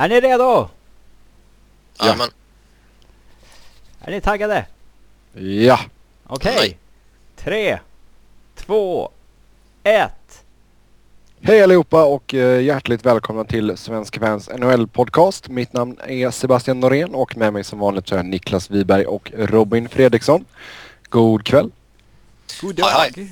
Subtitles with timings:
[0.00, 0.44] Är ni redo?
[0.44, 0.68] Ja.
[1.98, 2.14] Ja.
[2.18, 2.28] men
[4.00, 4.66] Är ni taggade?
[5.32, 5.80] Ja,
[6.26, 6.54] Okej.
[6.58, 6.78] Nej.
[7.36, 7.78] Tre,
[8.54, 9.10] två,
[9.82, 10.44] ett.
[11.40, 15.48] hej allihopa och eh, hjärtligt välkomna till Svenska fans NHL-podcast.
[15.48, 19.32] Mitt namn är Sebastian Norén och med mig som vanligt så är Niklas Wiberg och
[19.36, 20.44] Robin Fredriksson.
[21.08, 21.70] God kväll.
[22.60, 23.28] God Hej, dag.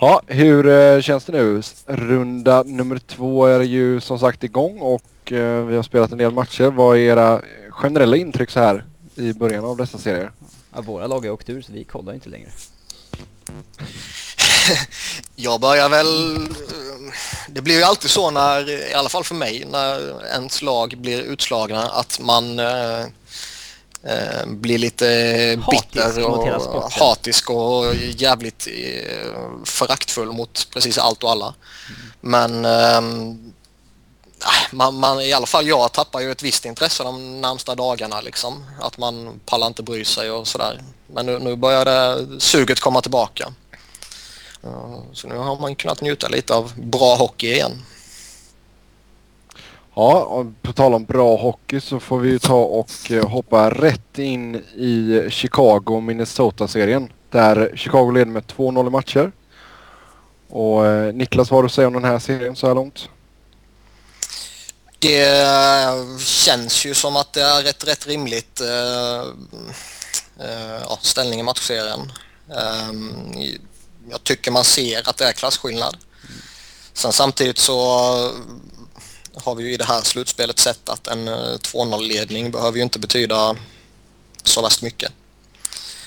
[0.00, 1.62] Ja, hur eh, känns det nu?
[1.86, 6.32] Runda nummer två är ju som sagt igång och eh, vi har spelat en del
[6.32, 6.64] matcher.
[6.70, 8.84] Vad är era generella intryck så här
[9.14, 10.30] i början av dessa serier?
[10.74, 12.48] Ja, våra lag har åkt ur så vi kollar inte längre.
[15.36, 16.36] jag börjar väl...
[16.36, 16.42] eh,
[17.48, 21.22] Det blir ju alltid så när, i alla fall för mig, när ens lag blir
[21.22, 23.00] utslagna att man eh,
[24.02, 25.06] eh, blir lite
[25.62, 31.54] Hatisk bitter och hatisk och jävligt eh, föraktfull mot precis allt och alla.
[32.20, 33.51] Men ehm,
[34.72, 38.64] man, man, i alla fall jag tappar ju ett visst intresse de närmsta dagarna liksom.
[38.80, 40.80] Att man pallar inte bry sig och sådär.
[41.06, 43.52] Men nu, nu börjar det suget komma tillbaka.
[45.12, 47.72] Så nu har man kunnat njuta lite av bra hockey igen.
[49.94, 53.70] Ja, och på tal om bra hockey så får vi ju ta och eh, hoppa
[53.70, 57.12] rätt in i Chicago-Minnesota-serien.
[57.30, 59.32] Där Chicago leder med 2-0 i matcher.
[60.48, 63.08] Och eh, Niklas, vad har du att säga om den här serien så här långt?
[65.02, 69.20] Det känns ju som att det är rätt, rätt rimligt eh,
[70.40, 72.12] eh, ja, ställning i matchserien.
[72.56, 73.34] Ehm,
[74.10, 75.96] jag tycker man ser att det är klasskillnad.
[76.94, 77.78] Sen samtidigt så
[79.34, 82.98] har vi ju i det här slutspelet sett att en eh, 2-0-ledning behöver ju inte
[82.98, 83.56] betyda
[84.44, 85.12] så värst mycket.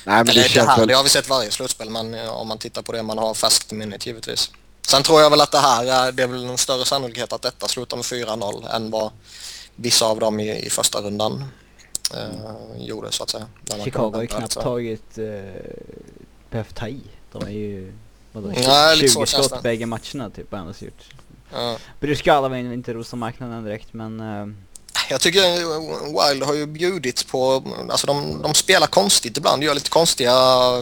[0.03, 0.88] Nej, men Eller det det, här, väl...
[0.88, 3.33] det har vi sett varje slutspel men eh, om man tittar på det man har
[3.33, 4.51] färskt i minnet givetvis.
[4.88, 7.41] Sen tror jag väl att det här är, det är väl en större sannolikhet att
[7.41, 9.11] detta slutar med 4-0 än vad
[9.75, 11.45] vissa av dem i, i första rundan
[12.14, 13.47] eh, gjorde så att säga.
[13.83, 15.17] Chicago har ju knappt tagit...
[15.17, 15.61] Eh,
[16.50, 17.01] behövt ta i.
[17.31, 17.94] De är ju...
[18.31, 21.06] Vadå, Nej, lite så 20 känns skott bägge matcherna typ har annars gjort.
[21.53, 21.78] Ja.
[22.00, 24.19] Var ju inte rosa-marknaden direkt men...
[24.19, 24.56] Eh,
[25.09, 25.41] Jag tycker
[26.29, 30.34] Wild har ju bjudit på, alltså de, de spelar konstigt ibland, gör lite konstiga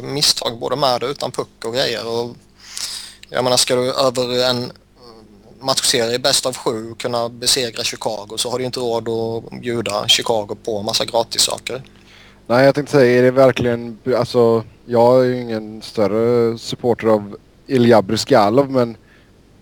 [0.03, 2.07] misstag både med och utan puck och grejer.
[2.07, 2.35] Och
[3.33, 4.71] jag menar ska du över en
[5.59, 10.57] matchserie bäst av sju kunna besegra Chicago så har du inte råd att bjuda Chicago
[10.65, 11.83] på massa gratissaker.
[12.47, 13.97] Nej, jag tänkte säga, är det verkligen...
[14.17, 18.97] Alltså, jag är ju ingen större supporter av Ilja Bryskalov men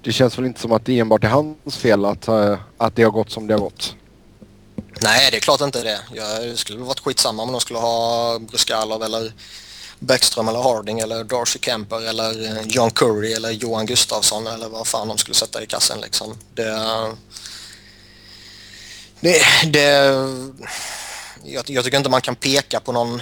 [0.04, 3.04] det känns väl inte som att det enbart är hans fel att, eh, att det
[3.04, 3.96] har gått som det har gått.
[5.02, 6.00] Nej, det är klart inte det.
[6.14, 9.34] Jag skulle varit skitsamma om de skulle ha Bruskalov eller
[10.04, 14.88] Bäckström eller Harding eller Darcy Kemper eller eh, John Curry eller Johan Gustafsson eller vad
[14.88, 16.38] fan de skulle sätta i kassen liksom.
[16.54, 16.70] Det...
[16.70, 17.14] Eh,
[19.20, 19.42] det...
[19.72, 20.18] det
[21.44, 23.22] jag, jag tycker inte man kan peka på någon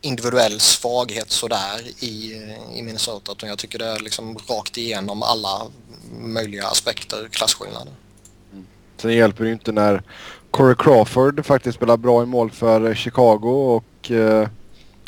[0.00, 5.22] individuell svaghet sådär i, eh, i Minnesota utan jag tycker det är liksom rakt igenom
[5.22, 5.62] alla
[6.18, 7.92] möjliga aspekter klasskillnader.
[8.52, 8.66] Mm.
[8.96, 10.02] Sen hjälper det ju inte när
[10.50, 14.48] Corey Crawford faktiskt spelar bra i mål för Chicago och eh,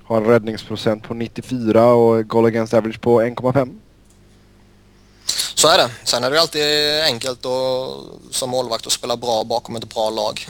[0.06, 3.78] har en räddningsprocent på 94 och goal against average på 1,5.
[5.54, 5.90] Så är det.
[6.04, 6.62] Sen är det alltid
[7.02, 10.46] enkelt att, som målvakt att spela bra bakom ett bra lag.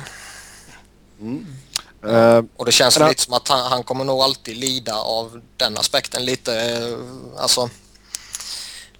[2.09, 5.41] Eh, Och det känns han- lite som att han, han kommer nog alltid lida av
[5.57, 6.61] den aspekten lite.
[6.61, 6.99] eh,
[7.43, 7.71] Alltså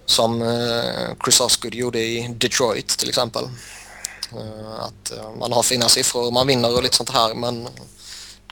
[0.05, 0.43] som
[1.23, 3.43] Chris Osgood gjorde i Detroit till exempel.
[4.79, 7.67] Att man har fina siffror, man vinner och lite sånt här men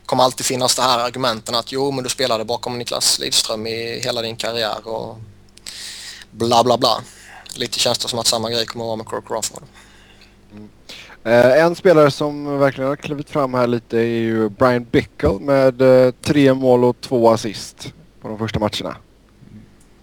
[0.06, 4.00] kommer alltid finnas det här argumenten att jo men du spelade bakom Niklas Lidström i
[4.04, 5.18] hela din karriär och
[6.32, 7.02] bla bla bla.
[7.56, 9.64] Lite känns det som att samma grej kommer att vara med Corey Crawford.
[11.24, 15.82] eh, en spelare som verkligen har klivit fram här lite är ju Brian Bickle med
[15.82, 18.96] eh, tre mål och två assist på de första matcherna.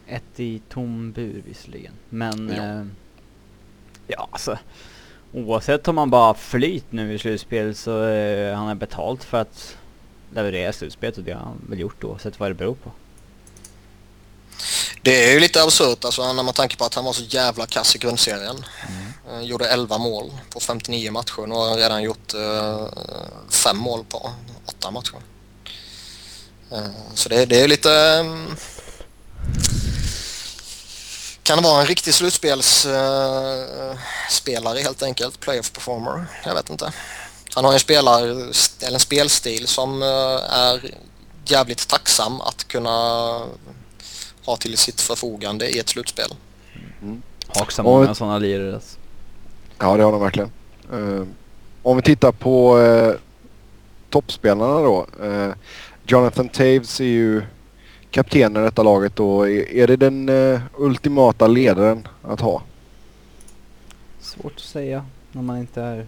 [0.06, 1.92] ett i tom bur visserligen.
[2.08, 2.52] Men...
[2.56, 2.62] Ja.
[2.62, 2.84] Eh,
[4.06, 4.58] ja alltså.
[5.34, 9.76] Oavsett om man bara flyt nu i slutspel så eh, han är betalt för att
[10.34, 12.90] leverera slutspelet och det har han väl gjort oavsett vad det beror på.
[15.02, 17.67] Det är ju lite absurt alltså när man tänker på att han var så jävla
[17.67, 18.64] kass i grundserien.
[19.31, 21.46] Eh, gjorde 11 mål på 59 matcher.
[21.46, 22.87] Nu har han redan gjort eh,
[23.50, 24.31] fem mål på
[24.67, 25.23] åtta matcher.
[26.73, 27.93] Eh, så det, det är lite...
[27.93, 28.56] ehm,
[31.43, 33.99] kan det vara en riktig slutspelsspelare
[34.31, 35.40] spelare helt enkelt?
[35.40, 36.26] Playoff performer?
[36.44, 36.93] Jag vet inte.
[37.54, 40.08] Han har en, spelar, eller en spelstil som eh,
[40.58, 40.90] är
[41.44, 42.90] jävligt tacksam att kunna
[44.44, 46.28] ha till sitt förfogande i ett slutspel.
[47.60, 48.99] Också Och- många sådana lirare alltså.
[49.78, 50.50] Ja, det har de verkligen.
[50.93, 51.26] Eh,
[51.82, 53.14] om vi tittar på eh,
[54.10, 55.06] toppspelarna då.
[55.22, 55.48] Eh,
[56.06, 57.43] Jonathan Taves är ju
[58.10, 62.62] kapten i detta laget och är, är det den eh, ultimata ledaren att ha?
[64.20, 66.06] Svårt att säga när man inte är...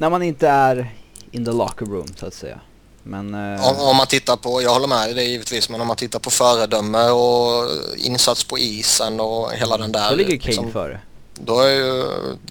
[0.00, 0.94] När man inte är
[1.30, 2.60] in the locker room så att säga.
[3.02, 3.34] Men...
[3.34, 6.18] Eh, Om, om man tittar på, jag håller med dig givetvis, men om man tittar
[6.18, 10.10] på föredöme och insats på isen och hela den där.
[10.10, 11.00] då ligger Kane liksom, före.
[11.34, 12.04] Då är ju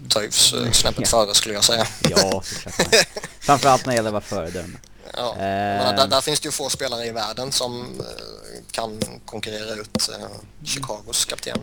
[0.10, 1.26] Toews eh, snäppet Ja.
[1.26, 1.86] före skulle jag säga.
[2.10, 3.08] Ja, såklart.
[3.40, 4.78] Framförallt när det gäller att vara föredöme.
[5.18, 5.30] Ja.
[5.32, 5.38] Eh.
[5.38, 8.06] Men där, där finns det ju få spelare i världen som eh,
[8.72, 10.10] kan konkurrera ut
[10.64, 11.58] Chicagos kapten.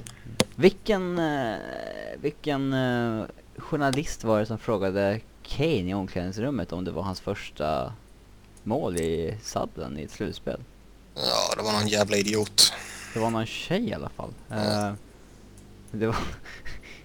[0.57, 1.21] Vilken,
[2.21, 2.75] vilken
[3.59, 7.93] journalist var det som frågade Kane i omklädningsrummet om det var hans första
[8.63, 10.61] mål i sadden i ett slutspel?
[11.15, 12.73] Ja, det var någon jävla idiot.
[13.15, 14.31] Det var någon tjej i alla fall.
[14.51, 14.93] Eh,
[15.91, 16.17] det var...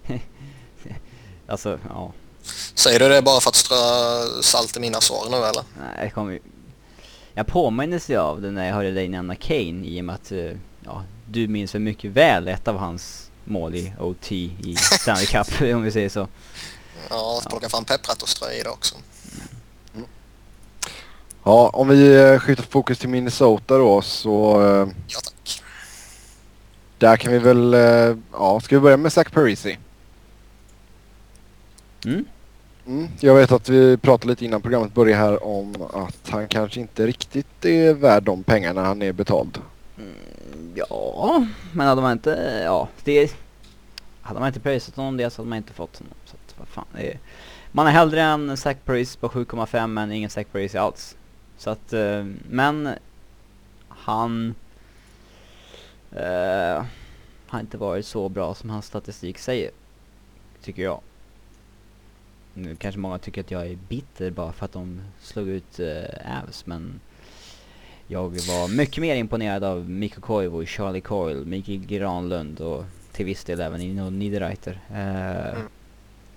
[1.47, 2.13] alltså, ja.
[2.73, 3.75] Säger du det bara för att strö
[4.41, 5.63] salt i mina sår nu eller?
[5.79, 6.39] Nej, jag kommer.
[7.33, 10.31] Jag påminner ju av det när jag hörde dig nämna Kane i och med att,
[10.31, 10.51] eh,
[10.85, 15.61] ja, du minns väl mycket väl ett av hans mål i OT i Stanley Cup
[15.75, 16.27] om vi säger så.
[17.09, 18.95] Ja, plocka fram pepprat och strö i det också.
[21.43, 25.63] Ja, om vi eh, skjuter fokus till Minnesota då så eh, Ja tack.
[26.97, 29.77] där kan vi väl, eh, ja ska vi börja med Zach Parisi?
[32.05, 32.25] Mm?
[32.87, 36.79] Mm, jag vet att vi pratade lite innan programmet började här om att han kanske
[36.79, 39.61] inte riktigt är värd de pengarna han är betald.
[40.75, 43.35] Ja, men hade man inte, ja, det...
[44.21, 46.13] Hade man inte prisat honom det så hade man inte fått honom.
[46.71, 47.19] Fan, det är,
[47.71, 51.17] man är hellre en Sack Paris på 7,5 än ingen Sack Paris alls.
[51.57, 52.89] Så att, eh, men
[53.89, 54.55] han
[56.11, 56.83] eh,
[57.47, 59.71] har inte varit så bra som hans statistik säger.
[60.63, 61.01] Tycker jag.
[62.53, 66.41] Nu kanske många tycker att jag är bitter bara för att de slog ut eh,
[66.43, 66.99] Avs, men
[68.07, 73.43] jag var mycket mer imponerad av Mikko Koivu, Charlie Coyle, Mikael Granlund och till viss
[73.43, 74.79] del även Nino Niederreiter.
[74.91, 75.67] Eh, Mm.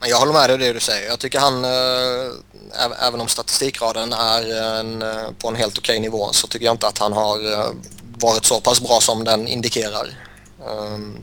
[0.04, 1.08] Men jag håller med dig i det du säger.
[1.08, 6.32] Jag tycker han, äh, även om statistikraden är en, eh, på en helt okej nivå
[6.32, 7.70] så tycker jag inte att han har eh,
[8.18, 10.18] varit så pass bra som den indikerar.
[10.66, 11.22] Um,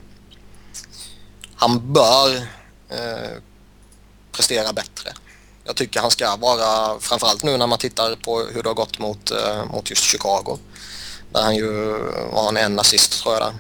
[1.56, 2.36] han bör
[2.90, 3.32] eh,
[4.32, 5.14] prestera bättre.
[5.64, 9.00] Jag tycker han ska vara, framförallt nu när man tittar på hur det har gått
[9.00, 10.58] mot, eh, mot just Chicago.
[11.32, 11.98] Där han ju
[12.32, 13.54] var en assist tror jag där.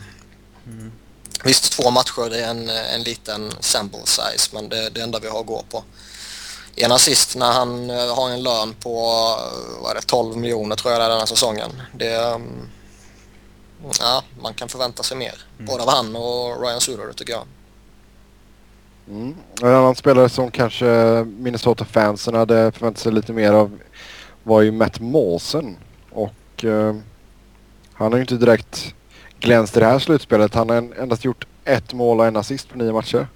[1.43, 5.19] Visst, två matcher det är en, en liten sample size men det är det enda
[5.19, 5.83] vi har att gå på.
[6.75, 10.75] En assist när han eh, har en lön på eh, vad är det, 12 miljoner
[10.75, 11.81] tror jag det är den här säsongen.
[11.93, 12.69] Det, mm,
[13.99, 15.33] ja, man kan förvänta sig mer.
[15.57, 17.43] Både av han och Ryan Suter tycker jag.
[19.07, 19.35] Mm.
[19.61, 20.85] En annan spelare som kanske
[21.23, 23.79] Minnesota-fansen hade förväntat sig lite mer av
[24.43, 25.77] var ju Matt Molson.
[26.11, 26.95] Och eh,
[27.93, 28.93] han har ju inte direkt
[29.41, 30.53] glänst i det här slutspelet.
[30.53, 33.27] Han har endast gjort ett mål och en assist på nio matcher.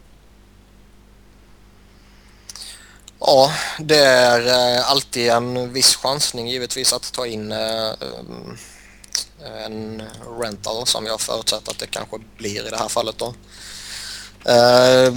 [3.19, 7.91] Ja, det är eh, alltid en viss chansning givetvis att ta in eh,
[9.65, 10.03] en
[10.39, 13.33] rental som jag förutsätter att det kanske blir i det här fallet då.
[14.51, 15.13] Eh,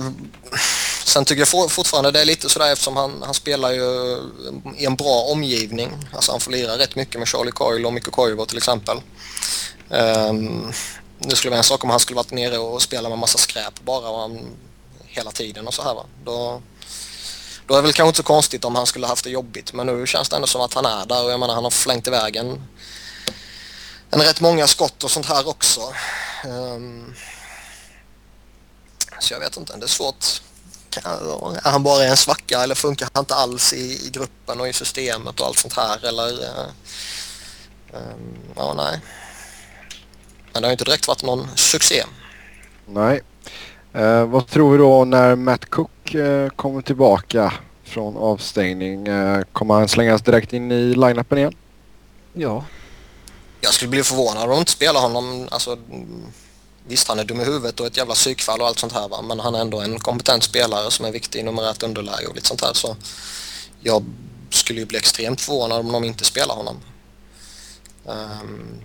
[1.05, 4.19] sen tycker jag fortfarande det är lite sådär eftersom han, han spelar ju
[4.77, 5.91] i en bra omgivning.
[6.13, 9.01] Alltså han får lira rätt mycket med Charlie Coyle och Mikko Koivu till exempel.
[9.91, 10.73] Ehm, um,
[11.19, 13.81] det skulle vara en sak om han skulle varit nere och spela med massa skräp
[13.81, 14.57] bara och han,
[15.07, 16.05] hela tiden och så här va.
[16.25, 16.63] Då,
[17.67, 19.87] då är det väl kanske inte så konstigt om han skulle haft det jobbigt men
[19.87, 22.07] nu känns det ändå som att han är där och jag menar han har flängt
[22.07, 22.63] iväg en,
[24.11, 25.81] en rätt många skott och sånt här också.
[26.45, 27.15] Um,
[29.21, 30.43] så jag vet inte, det är svårt.
[31.05, 34.73] Är han bara en svacka eller funkar han inte alls i, i gruppen och i
[34.73, 36.33] systemet och allt sånt här eller?
[36.33, 36.67] Uh,
[37.93, 39.01] um, ja, nej.
[40.59, 42.05] Men det har inte direkt varit någon succé.
[42.87, 43.21] Nej.
[43.93, 47.53] Eh, vad tror vi då när Matt Cook eh, kommer tillbaka
[47.85, 49.09] från avstängning?
[49.09, 51.55] Eh, kommer han slängas direkt in i line-upen igen?
[52.33, 52.65] ja,
[53.61, 55.49] Jag skulle bli förvånad om de inte spelar honom.
[55.51, 55.79] Alltså,
[56.87, 59.23] visst, han är dum i huvudet och ett jävla psykfall och allt sånt här va?
[59.23, 62.35] men han är ändå en kompetent spelare som är viktig i nummer ett underläge och
[62.35, 62.73] lite sånt här.
[62.73, 62.97] Så
[63.81, 64.05] jag
[64.51, 66.77] skulle ju bli extremt förvånad om de inte spelar honom.
[68.09, 68.81] Ehm,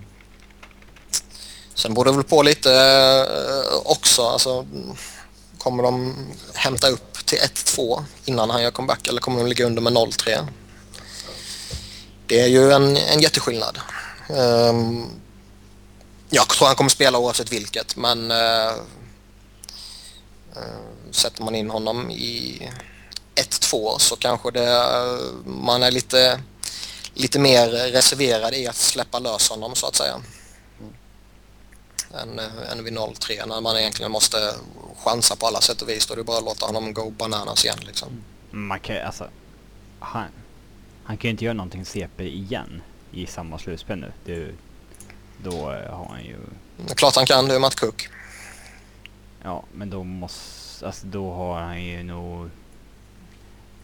[1.75, 4.21] sen borde det väl på lite eh, också.
[4.21, 4.65] Alltså,
[5.57, 6.15] kommer de
[6.53, 10.47] hämta upp till 1-2 innan han gör comeback eller kommer de ligga under med 0-3?
[12.27, 13.79] Det är ju en, en jätteskillnad.
[14.29, 15.09] Um,
[16.29, 18.73] jag tror han kommer spela oavsett vilket men uh,
[20.57, 22.69] uh, sätter man in honom i
[23.35, 24.87] 1-2 så kanske det,
[25.45, 26.41] man är lite,
[27.13, 30.21] lite mer reserverad i att släppa lös honom så att säga.
[32.13, 32.39] Än,
[32.71, 34.55] än vid 0-3 när man egentligen måste
[35.03, 36.05] chansa på alla sätt och vis.
[36.05, 38.23] Då är det bara att låta honom gå bananas igen liksom.
[38.51, 39.27] Man kan alltså...
[39.99, 40.27] Han,
[41.03, 44.11] han kan ju inte göra någonting CP igen i samma slutspel nu.
[44.25, 44.51] Det,
[45.43, 46.37] då eh, har han ju...
[46.77, 48.09] Det är klart han kan, det är Matt Cook.
[49.43, 50.85] Ja, men då måste...
[50.85, 52.49] Alltså då har han ju nog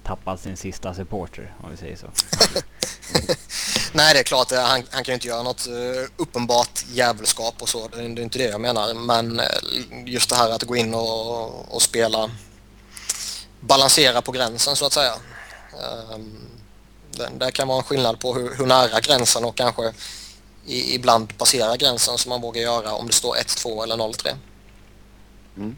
[0.04, 2.08] tappat sin sista supporter om vi säger så.
[3.94, 4.52] Nej, det är klart.
[4.52, 7.88] Eh, han, han kan ju inte göra något eh, uppenbart djävulskap och så.
[7.88, 8.94] Det är, inte det jag menar.
[8.94, 9.46] Men eh,
[10.06, 12.30] just det här att gå in och, och spela
[13.60, 15.14] balansera på gränsen så att säga.
[16.14, 16.38] Ehm,
[17.12, 19.94] det, det kan vara en skillnad på hur, hur nära gränsen och kanske
[20.66, 24.36] i, ibland passera gränsen som man vågar göra om det står 1-2 eller 0-3.
[25.58, 25.76] Mm.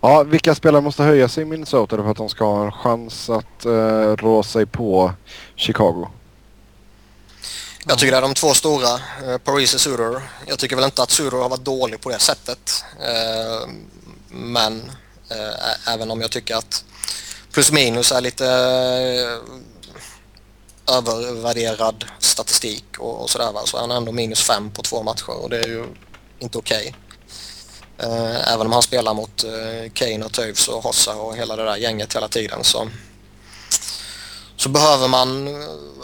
[0.00, 3.30] Ja, vilka spelare måste höja sig i Minnesota för att de ska ha en chans
[3.30, 5.12] att uh, rå sig på
[5.56, 6.08] Chicago?
[7.90, 10.22] Jag tycker det är de två stora, eh, Paris och Suter.
[10.46, 12.84] Jag tycker väl inte att Suter har varit dålig på det sättet.
[13.00, 13.68] Eh,
[14.28, 14.92] men
[15.30, 16.84] eh, även om jag tycker att
[17.52, 19.38] plus minus är lite eh,
[20.96, 23.60] övervärderad statistik och, och sådär va?
[23.64, 25.84] så är han ändå minus fem på två matcher och det är ju
[26.38, 26.94] inte okej.
[27.98, 31.64] Eh, även om han spelar mot eh, Kane och Toews och Hossa och hela det
[31.64, 32.88] där gänget hela tiden så
[34.58, 35.44] så behöver man,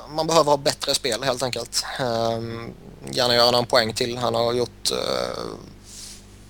[0.08, 1.84] man behöver ha bättre spel helt enkelt.
[2.00, 2.74] Um,
[3.10, 4.18] gärna göra någon poäng till.
[4.18, 4.98] Han har gjort, uh,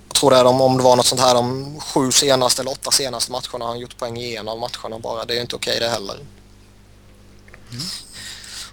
[0.09, 2.71] jag tror det är de, om det var något sånt här de sju senaste eller
[2.71, 5.25] åtta senaste matcherna har han gjort poäng i en av matcherna bara.
[5.25, 6.19] Det är ju inte okej det heller.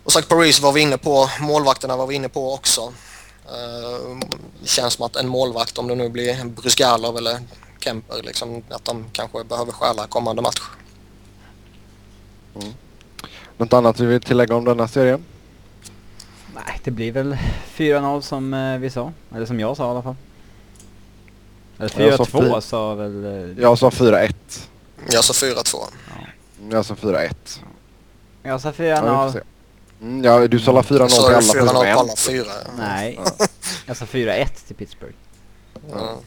[0.04, 2.82] Och sagt Paris var vi inne på, målvakterna var vi inne på också.
[2.82, 4.20] Uh,
[4.62, 7.40] det känns som att en målvakt, om det nu blir Brysgalov eller
[7.80, 10.62] Kemper, liksom, att de kanske behöver stjäla kommande match.
[13.58, 15.24] Något annat vi vill tillägga om denna serien?
[16.56, 17.38] Nej, det blir väl
[17.76, 19.12] 4-0 som eh, vi sa.
[19.36, 20.16] Eller som jag sa i alla fall.
[21.80, 23.26] Eller Jag sa 4-2 fy- sa väl...
[23.26, 24.34] eh, Jag sa 4-1.
[25.12, 25.78] Jag sa 4-2.
[26.72, 27.32] Jag sa 4-1.
[28.44, 29.34] Jag sa Ja, vi får 4-0.
[29.34, 29.40] se.
[30.02, 32.52] Mm, ja, du sa la 4-0 Så till alla det 4-0 förutom på alla fyra.
[32.78, 33.46] Nej, Ja.
[33.86, 35.14] jag sa 4-1 till Pittsburgh.
[35.92, 36.20] Ja.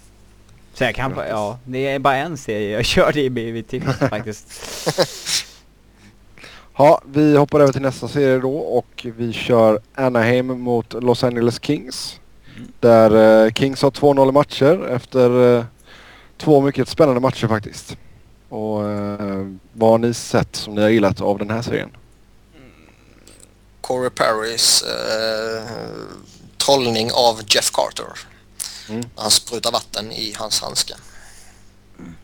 [0.74, 3.86] Så jag kan bara, ja, det är bara en serie jag körde i mitt tips
[4.10, 4.46] faktiskt.
[6.76, 11.62] Ja, vi hoppar över till nästa serie då och vi kör Anaheim mot Los Angeles
[11.62, 12.20] Kings.
[12.56, 12.72] Mm.
[12.80, 15.64] Där eh, Kings har 2-0 i matcher efter eh,
[16.38, 17.96] två mycket spännande matcher faktiskt.
[18.48, 21.90] Och eh, vad har ni sett som ni har gillat av den här serien?
[23.80, 25.62] Corey Perrys eh,
[26.56, 28.06] trollning av Jeff Carter.
[28.88, 29.04] Mm.
[29.16, 30.94] Han sprutar vatten i hans handske.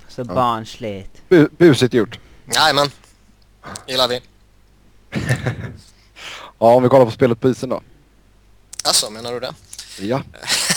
[0.09, 1.23] Så barnsligt.
[1.28, 2.19] Bu- busigt gjort.
[2.45, 2.90] Nej men,
[3.87, 4.21] gillar vi.
[6.59, 7.83] Ja, om vi kollar på spelet på isen då.
[8.85, 9.55] Alltså, menar du det?
[9.99, 10.23] Ja.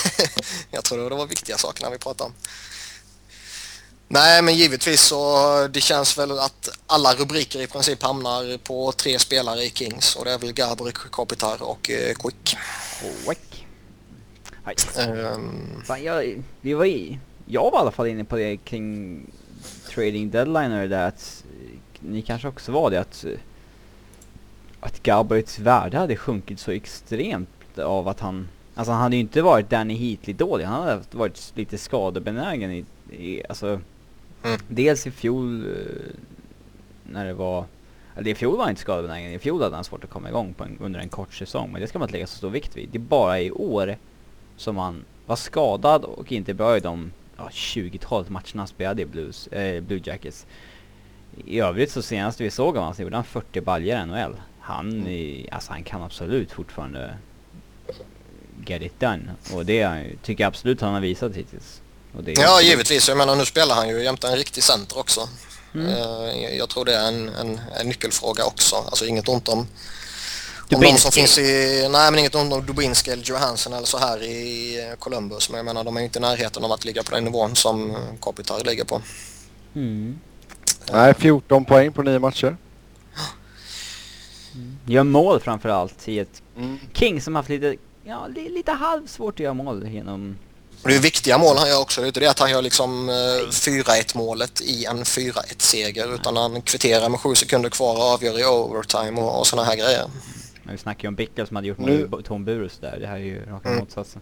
[0.71, 2.33] jag trodde det var viktiga saker när vi pratade om.
[4.07, 9.19] Nej, men givetvis så det känns väl att alla rubriker i princip hamnar på tre
[9.19, 12.57] spelare i Kings och det är väl Gaborik, Kopitar och eh, Quick.
[13.25, 13.65] Quick.
[14.97, 19.21] Ehm, fan, jag, vi var i, jag var i alla fall inne på det kring
[19.89, 23.31] trading deadline och det där att eh, ni kanske också var det att eh,
[24.85, 29.41] att Gabrits värde hade sjunkit så extremt av att han Alltså han hade ju inte
[29.41, 33.79] varit Danny Heatley dålig, han hade varit lite skadebenägen i, i alltså
[34.43, 34.59] Mm.
[34.67, 36.15] Dels i fjol eh,
[37.03, 37.65] när det var
[38.15, 40.53] eller i fjol var han inte skadebenägen, i fjol hade han svårt att komma igång
[40.53, 42.77] på en, under en kort säsong men det ska man inte lägga så stor vikt
[42.77, 42.89] vid.
[42.89, 43.97] Det är bara i år
[44.57, 49.05] som han var skadad och inte bra i de ja, 20-talet matcherna han spelade i
[49.05, 50.45] Blues, eh, Blue Jackets.
[51.45, 54.35] I övrigt så senast vi såg honom så gjorde han 40 baljor i NHL.
[54.65, 57.17] Han, i, alltså han kan absolut fortfarande
[58.65, 59.21] get it done.
[59.53, 61.81] Och det är- tycker jag absolut han har visat hittills.
[62.17, 63.07] Och det är- ja, givetvis.
[63.07, 65.29] Jag menar, nu spelar han ju jämte en riktig center också.
[65.75, 65.87] Mm.
[65.87, 68.75] Eh, jag tror det är en, en, en nyckelfråga också.
[68.75, 69.59] Alltså inget ont om,
[70.73, 71.87] om de som finns i...
[71.91, 75.49] Nej, men inget ont om Dubinski eller Johansson eller så här i eh, Columbus.
[75.49, 77.55] Men jag menar, de är ju inte i närheten av att ligga på den nivån
[77.55, 79.01] som Kopitar ligger på.
[79.75, 80.19] Mm.
[80.91, 82.57] Nej, 14 poäng på nio matcher.
[84.85, 86.77] Gör mål framförallt i ett Mm.
[86.93, 90.37] King som haft lite, ja li, lite halvsvårt att göra mål genom
[90.85, 92.01] det är viktiga mål han gör också.
[92.01, 93.13] Det är inte det att han gör liksom eh,
[93.49, 98.39] 4-1 målet i en 4-1 seger utan han kvitterar med sju sekunder kvar och avgör
[98.39, 100.03] i overtime och, och sådana här grejer.
[100.63, 102.97] Men vi snackar ju om Bickle som hade gjort Nu- mål i Tom Burus där.
[102.99, 103.79] Det här är ju raka Mm.
[103.79, 104.21] motsatsen.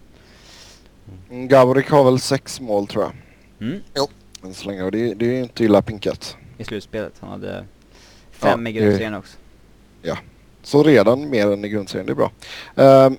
[1.30, 3.12] Mm, Gaborik har väl sex mål tror jag.
[3.68, 3.80] Mm.
[4.44, 6.36] Än så länge och det, det är ju inte illa pinkat.
[6.58, 7.12] I slutspelet.
[7.20, 7.64] Han hade
[8.30, 9.36] Fem Ja, i grundserien också.
[10.62, 12.30] Så redan mer än i grundserien, det är bra.
[12.76, 13.16] Ehm,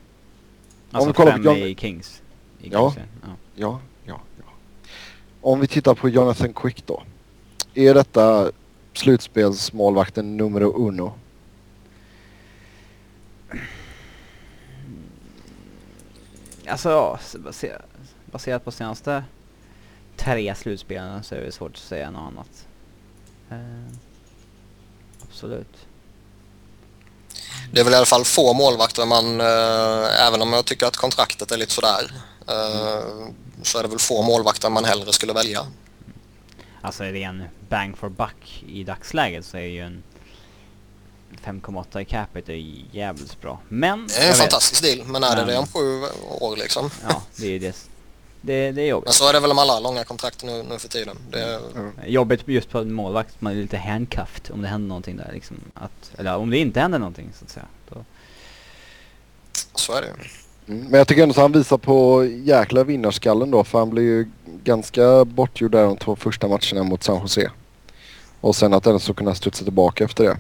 [0.92, 2.22] Alltså vi kollar på fem John- i Kings.
[2.62, 2.94] I Ja.
[2.98, 3.30] Ja.
[3.56, 4.44] ja, ja, ja.
[5.42, 7.04] Om vi tittar på Jonathan Quick då.
[7.74, 8.52] Är detta
[8.94, 11.14] slutspelsmålvakten numero uno?
[16.68, 17.86] Alltså ja, s- baserat,
[18.32, 19.24] baserat på senaste
[20.16, 22.68] tre slutspelen så är det svårt att säga något annat.
[23.50, 23.94] Eh,
[25.30, 25.88] absolut.
[27.72, 30.96] Det är väl i alla fall få målvakter man, eh, även om jag tycker att
[30.98, 32.12] kontraktet är lite sådär,
[32.48, 33.28] eh,
[33.64, 35.66] så är det väl få målvakter man hellre skulle välja.
[36.82, 40.04] Alltså ren bang for buck i dagsläget så är ju en
[41.46, 42.52] 5,8 i capita
[42.92, 43.60] jävligt bra.
[43.70, 44.08] Men...
[44.08, 46.58] Det är en jag vet- fantastisk deal, men är det Men- det om sju år
[46.58, 46.90] liksom?
[47.10, 47.76] Ja, det är ju det.
[48.46, 49.06] Det, det är jobbigt.
[49.06, 51.18] Men så är det väl med alla långa kontrakt nu, nu för tiden.
[51.32, 51.60] Det,
[52.06, 55.58] Jobbigt just på en målvakt, man är lite handcuffed om det händer någonting där liksom.
[55.74, 57.66] Att, eller om det inte händer någonting så att säga.
[57.90, 58.06] Då,
[59.76, 60.14] så är det ju.
[60.76, 60.88] Mm.
[60.90, 64.28] Men jag tycker ändå att han visar på jäkla vinnarskallen då för han blev ju
[64.64, 67.52] ganska bortgjord där de två första matcherna mot San Jose.
[68.42, 70.38] Och sen att ändå så kunna studsa tillbaka efter det.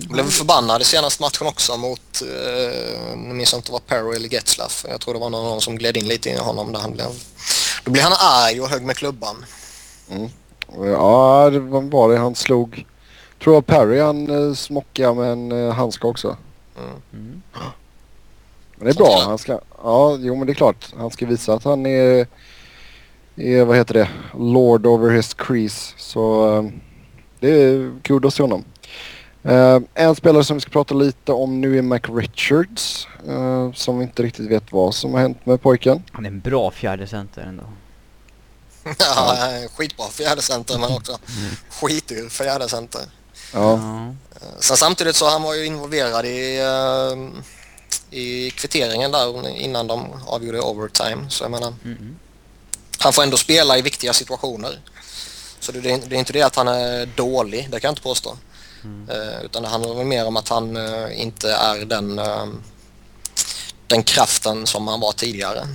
[0.00, 4.16] Jag blev förbannad i senaste matchen också mot, eh, nu minns jag inte vad Perry
[4.16, 4.86] eller Getzlaff.
[4.88, 7.06] Jag tror det var någon som gled in lite i honom där han blev...
[7.84, 9.44] Då blev han arg och högg med klubban.
[10.66, 12.86] Och Ja, det var var det han slog.
[13.42, 16.36] Tror jag Perry han eh, smockade med en eh, handske också.
[16.78, 16.90] Mm.
[17.12, 17.42] mm.
[18.76, 19.22] Men det är bra.
[19.24, 20.94] Han ska, ja, jo men det är klart.
[20.96, 22.26] Han ska visa att han är,
[23.36, 25.94] är vad heter det, Lord over his crease.
[25.96, 26.64] Så eh,
[27.40, 28.64] det är kudos till honom.
[29.46, 33.08] Eh, en spelare som vi ska prata lite om nu är Mac Richards.
[33.28, 36.02] eh, som vi inte riktigt vet vad som har hänt med pojken.
[36.12, 37.64] Han är en bra fjärde center ändå.
[38.98, 39.36] Ja,
[39.76, 41.18] skitbra fjärdecenter men också
[41.70, 43.00] skitur fjärdecenter.
[43.52, 43.80] Ja,
[44.60, 46.60] Sen samtidigt så han var ju involverad i,
[48.10, 51.30] i kvitteringen där innan de avgjorde overtime.
[51.30, 52.16] Så jag menar, Mm.
[52.98, 54.80] han får ändå spela i viktiga situationer.
[55.60, 58.36] Så det, det är inte det att han är dålig, det kan jag inte påstå.
[58.86, 59.44] Mm.
[59.44, 62.46] Utan det handlar väl mer om att han eh, inte är den, eh,
[63.86, 65.66] den kraften som han var tidigare.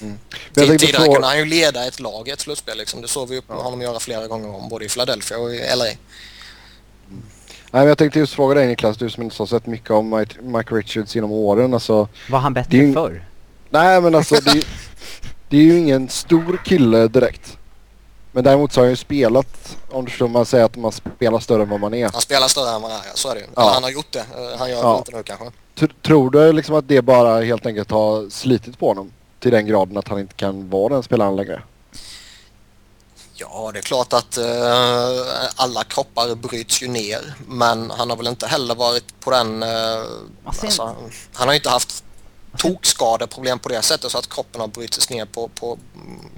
[0.00, 0.18] Men
[0.54, 2.78] jag tänkte Tidigare kunde han ju leda ett lag i ett slutspel.
[2.78, 3.02] Liksom.
[3.02, 5.84] Det såg vi upp honom göra flera gånger om, både i Philadelphia och i LA.
[5.84, 10.26] Nej, men jag tänkte just fråga dig Niklas, du som inte har sett mycket om
[10.42, 11.74] Mike, Richards genom åren.
[11.74, 13.24] Alltså, Var han bättre ju- förr?
[13.70, 14.64] nej men alltså det, är-
[15.48, 17.57] det är ju ingen stor kille direkt.
[18.38, 21.38] Men däremot så har han ju spelat, om du förstår man säger, att man spelar
[21.40, 22.10] större än vad man är.
[22.12, 23.46] Han spelar större än vad han är, så är det ju.
[23.56, 23.62] Ja.
[23.62, 24.24] Eller han har gjort det.
[24.58, 24.92] Han gör Ja.
[24.92, 25.44] det inte nu kanske.
[25.76, 29.12] Tr- tror du liksom att det bara helt enkelt har slitit på honom?
[29.40, 31.62] Till den graden att han inte kan vara den spelaren längre?
[33.34, 34.44] Ja, det är klart att eh,
[35.56, 37.34] alla kroppar bryts ju ner.
[37.48, 39.62] Men han har väl inte heller varit på den...
[39.62, 39.68] eh,
[40.44, 40.82] Alltså,
[41.32, 42.04] han har ju inte haft
[42.58, 45.78] tokskadeproblem på det sättet så att kroppen har brutits ner på, på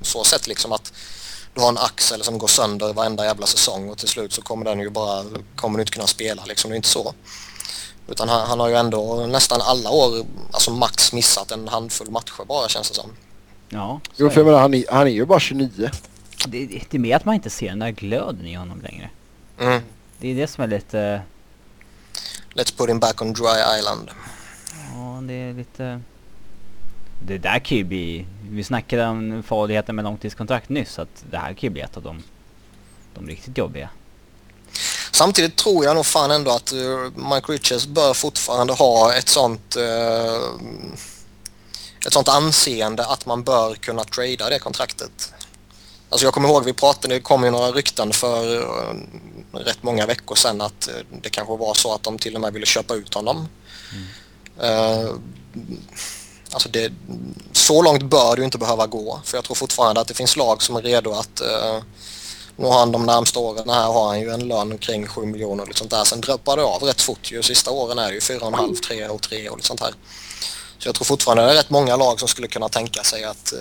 [0.02, 0.92] så sätt liksom att
[1.54, 4.64] du har en axel som går sönder varenda jävla säsong och till slut så kommer
[4.64, 5.24] den ju bara,
[5.56, 7.14] kommer du inte kunna spela liksom, det är inte så.
[8.08, 12.44] Utan han, han har ju ändå nästan alla år, alltså max missat en handfull matcher
[12.46, 13.10] bara känns det som.
[13.68, 15.90] Ja, Jo för jag menar han är, han är ju bara 29.
[16.46, 19.10] det, det det är mer att man inte ser den där glöden i honom längre.
[19.58, 19.82] Mm.
[20.18, 21.22] Det är det som är lite...
[22.54, 24.10] Let's put him back on dry island.
[24.94, 26.00] Ja, det är lite...
[27.26, 28.26] Det där kan ju bli...
[28.52, 32.02] Vi snackade om farligheten med långtidskontrakt nyss, att det här kan ju bli ett av
[32.02, 32.22] de,
[33.14, 33.88] de riktigt jobbiga.
[35.12, 39.76] Samtidigt tror jag nog fan ändå att uh, Mike Richards bör fortfarande ha ett sånt
[39.76, 40.50] uh,
[42.06, 45.32] ett sånt anseende att man bör kunna trada det kontraktet.
[46.08, 48.94] Alltså jag kommer ihåg vi pratade, det kom ju några rykten för uh,
[49.52, 50.88] rätt många veckor sedan att
[51.22, 53.48] det kanske var så att de till och med ville köpa ut honom.
[54.62, 55.14] Uh,
[56.50, 56.92] alltså det,
[57.52, 60.62] så långt bör ju inte behöva gå för jag tror fortfarande att det finns lag
[60.62, 61.42] som är redo att
[62.60, 65.62] nu har han de närmsta åren här har han ju en lön kring 7 miljoner
[65.62, 66.04] och lite sånt där.
[66.04, 67.42] Sen droppar det av rätt fort ju.
[67.42, 69.94] Sista åren är det ju 4,5, 3 och 3 och lite sånt här.
[70.78, 73.52] Så jag tror fortfarande det är rätt många lag som skulle kunna tänka sig att
[73.52, 73.58] eh,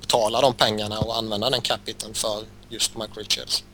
[0.00, 3.64] betala de pengarna och använda den capiten för just Mike Richards.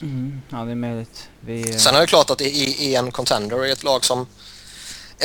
[0.00, 1.28] Mm, ja, det är möjligt.
[1.40, 1.78] Vi...
[1.78, 2.44] Sen är det klart att i,
[2.78, 4.26] i en contender i ett lag som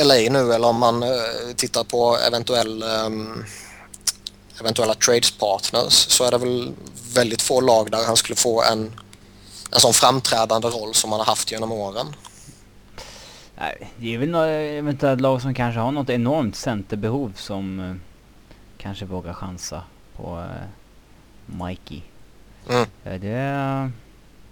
[0.04, 1.08] LA nu eller om man eh,
[1.56, 3.44] tittar på eventuell, ehm,
[4.60, 6.72] eventuella trades partners så är det väl
[7.14, 8.92] väldigt få lag där han skulle få en,
[9.72, 12.06] en sån framträdande roll som han har haft genom åren.
[13.58, 17.94] Nej, det är väl några eventuellt lag som kanske har något enormt centerbehov som eh,
[18.78, 19.82] kanske vågar chansa
[20.16, 20.66] på eh,
[21.46, 22.02] Mikey.
[22.68, 22.86] Mm.
[23.20, 23.90] Det är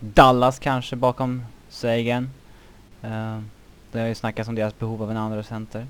[0.00, 2.30] Dallas kanske bakom Sagan.
[3.04, 3.40] Uh,
[3.94, 5.87] det har ju snackats om deras behov av en andra center.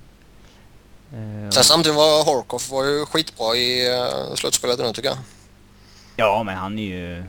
[1.15, 5.19] Uh, Sen samtidigt var Horkoff var ju skitbra i uh, slutspelet nu tycker jag.
[6.17, 7.25] Ja, men han är ju...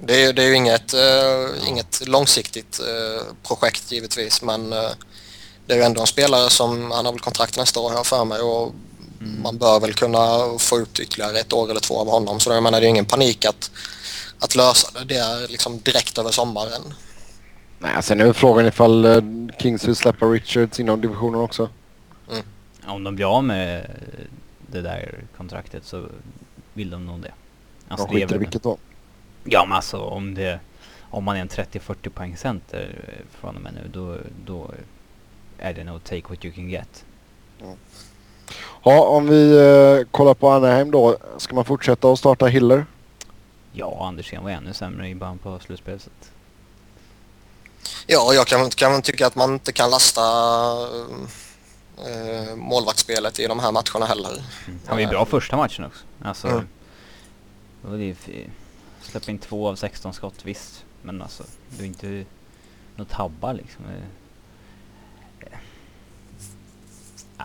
[0.00, 4.90] Det är, det är ju inget, uh, inget långsiktigt uh, projekt givetvis men uh,
[5.66, 8.24] det är ju ändå en spelare som, han har väl kontrakt nästa år här för
[8.24, 8.74] mig och
[9.20, 9.42] mm.
[9.42, 12.40] man bör väl kunna få ut ytterligare ett år eller två av honom.
[12.40, 13.70] Så jag menar det är ingen panik att,
[14.38, 15.04] att lösa det.
[15.04, 16.94] Det är liksom direkt över sommaren.
[17.84, 19.22] Nej, sen är frågan ifall
[19.58, 21.68] Kings vill släppa Richards inom divisionen också.
[22.30, 22.44] Mm.
[22.86, 23.90] Om de blir av med
[24.66, 26.06] det där kontraktet så
[26.72, 27.32] vill de nog det.
[27.88, 28.78] Alltså, de skiter i vilket då?
[29.44, 30.60] Ja men alltså om det
[31.10, 32.98] om man är en 30-40 poäng center
[33.30, 34.16] från och med nu då,
[34.46, 34.70] då
[35.58, 37.04] är det nog take what you can get.
[37.60, 37.76] Mm.
[38.84, 41.16] Ja, om vi eh, kollar på Anaheim då.
[41.36, 42.86] Ska man fortsätta att starta Hiller?
[43.72, 46.33] Ja, Andersén var ännu sämre i början på slutspelet.
[48.06, 50.22] Ja, jag kan, kan tycka att man inte kan lasta
[51.98, 54.30] eh, målvaktsspelet i de här matcherna heller.
[54.30, 54.80] Mm.
[54.86, 56.04] Han var ju bra första matchen också.
[56.24, 56.68] Alltså, mm.
[57.82, 58.16] det
[59.02, 60.84] släppa in två av 16 skott, visst.
[61.02, 62.24] Men alltså, det är inte
[62.96, 63.84] något tabbar liksom.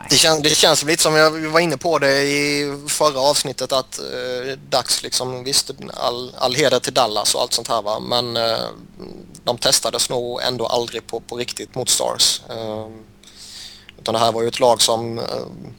[0.09, 3.99] Det, kän, det känns lite som jag var inne på det i förra avsnittet att
[3.99, 8.37] eh, dags liksom visst all, all heder till Dallas och allt sånt här va men
[8.37, 8.59] eh,
[9.49, 12.41] de testades nog ändå aldrig på, på riktigt mot Stars.
[12.49, 13.03] Ehm,
[13.99, 15.73] utan det här var ju ett lag som ehm,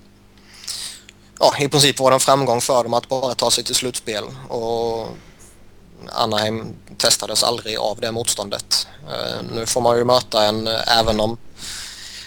[1.38, 4.24] ja, i princip var det en framgång för dem att bara ta sig till slutspel
[4.48, 5.08] och
[6.08, 8.86] Anaheim testades aldrig av det motståndet.
[9.10, 11.38] Ehm, nu får man ju möta en, även om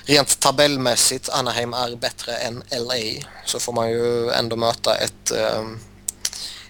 [0.06, 5.32] rent tabellmässigt Anaheim är bättre än LA så får man ju ändå möta ett,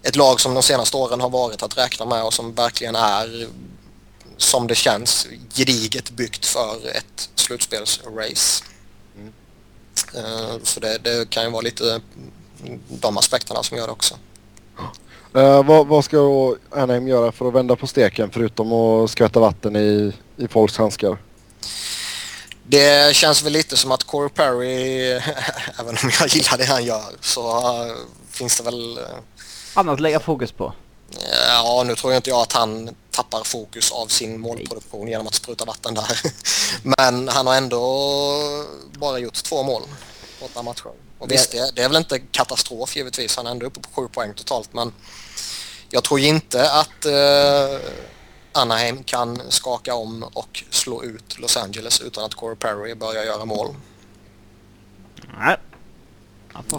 [0.03, 3.47] ett lag som de senaste åren har varit att räkna med och som verkligen är
[4.43, 8.63] som det känns gediget byggt för ett slutspelsrace.
[9.15, 9.33] Mm.
[10.15, 12.01] Eh, så det, det, kan ju vara lite
[12.89, 14.15] de aspekterna som gör det också.
[15.35, 19.75] Uh, vad, vad, ska Anaheim göra för att vända på steken förutom att skvätta vatten
[19.75, 21.17] i, i folks handskar?
[22.63, 25.09] Det känns väl lite som att Corey Perry,
[25.79, 27.93] även om jag gillar det han gör, så uh,
[28.31, 28.97] finns det väl...
[28.97, 29.03] Uh,
[29.73, 30.73] Annat att lägga fokus på?
[31.47, 35.33] Ja, nu tror jag inte jag att han tappar fokus av sin målproduktion genom att
[35.33, 36.19] spruta vatten där.
[36.97, 37.79] Men han har ändå
[38.91, 39.81] bara gjort två mål
[40.39, 40.91] på åtta matcher.
[41.19, 43.37] Och visst, det, det är väl inte katastrof givetvis.
[43.37, 44.73] Han är ändå uppe på sju poäng totalt.
[44.73, 44.93] Men
[45.89, 47.79] jag tror inte att eh,
[48.51, 53.45] Anaheim kan skaka om och slå ut Los Angeles utan att Corey Perry börjar göra
[53.45, 53.75] mål.
[55.37, 55.57] Nej.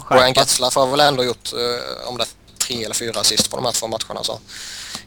[0.09, 2.27] Brian Getzlaff har väl ändå gjort eh, om det
[2.59, 4.25] tre eller fyra assist på de här två matcherna.
[4.25, 4.41] Så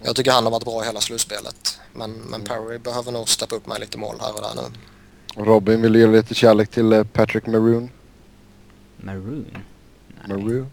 [0.03, 1.79] jag tycker han har varit bra i hela slutspelet.
[1.93, 4.71] Men, men Perry behöver nog steppa upp med lite mål här och där nu.
[5.43, 7.89] Robin vill ge lite kärlek till eh, Patrick Maroon.
[8.97, 9.57] Maroon?
[10.27, 10.71] Maroon?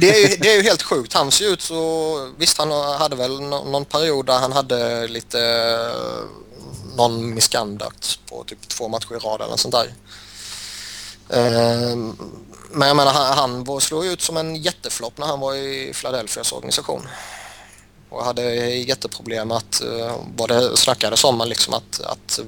[0.00, 1.12] Det är, ju, det är ju helt sjukt.
[1.12, 2.30] Han ser ut så...
[2.38, 5.38] Visst, han hade väl någon period där han hade lite...
[6.96, 9.92] Någon misconduct på typ två matcher i rad eller något sånt där.
[11.30, 12.16] Ehm,
[12.70, 16.52] men jag menar, han, han slog ut som en jätteflopp när han var i Philadelphias
[16.52, 17.02] organisation.
[18.10, 22.40] Och hade jätteproblem att, eh, vad det snackades om, liksom att, att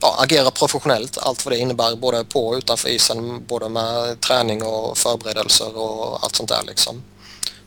[0.00, 4.62] ja, agera professionellt, allt vad det innebär både på och utanför isen, både med träning
[4.62, 7.02] och förberedelser och allt sånt där liksom.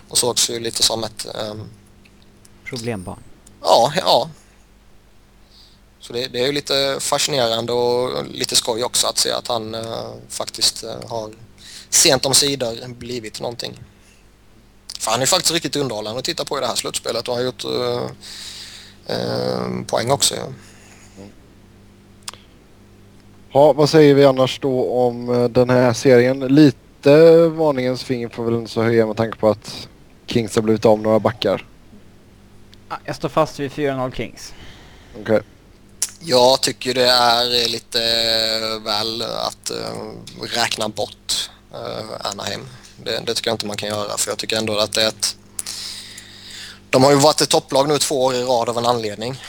[0.08, 1.28] Och sågs ju lite som ett...
[1.36, 1.70] Um...
[2.66, 3.20] Problembarn?
[3.62, 4.30] Ja, ja.
[6.00, 9.76] Så det, det är ju lite fascinerande och lite skoj också att se att han
[9.76, 11.32] uh, faktiskt uh, har
[11.90, 13.80] sent om sidor blivit någonting.
[15.02, 17.42] För han är faktiskt riktigt underhållande att titta på i det här slutspelet och har
[17.42, 18.10] gjort uh,
[19.88, 20.36] poäng också.
[20.36, 20.44] Ja.
[23.54, 26.40] Ja, vad säger vi annars då om eh, den här serien?
[26.40, 29.88] Lite varningens finger får väl inte så höja med tanke på att
[30.26, 31.66] Kings har blivit av några backar.
[33.06, 34.54] Jag står fast vid 4-0 Kings.
[35.12, 35.22] Okej.
[35.22, 35.42] Okay.
[36.20, 38.00] Jag tycker det är lite
[38.86, 41.50] väl att uh, räkna bort
[42.24, 42.62] Anaheim.
[43.04, 45.08] Det, det, tycker jag inte man kan göra för jag tycker ändå att det är
[45.08, 45.36] ett...
[46.90, 49.44] De har ju varit ett topplag nu två år i rad av en anledning.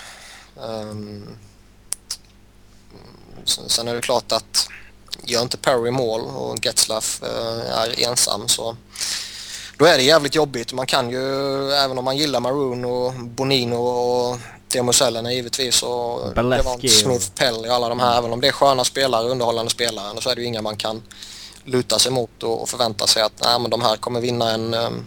[0.57, 1.39] Um,
[3.45, 4.69] Sen är det klart att
[5.25, 8.77] gör inte Perry mål och Getzlaff eh, är ensam så
[9.79, 10.73] då är det jävligt jobbigt.
[10.73, 14.39] Man kan ju, även om man gillar Maroon och Bonino och
[14.95, 18.19] Selänne givetvis och Baleski Smith, Pelly och alla de här.
[18.19, 21.03] Även om det är sköna spelare, underhållande spelare så är det ju inga man kan
[21.65, 25.07] luta sig mot och förvänta sig att nej, men de här kommer vinna en, ehm,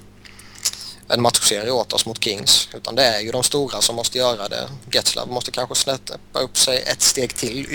[1.07, 2.69] en matchserie åt oss mot Kings.
[2.73, 4.69] Utan det är ju de stora som måste göra det.
[4.91, 7.67] Getzlav måste kanske snäppa upp sig ett steg till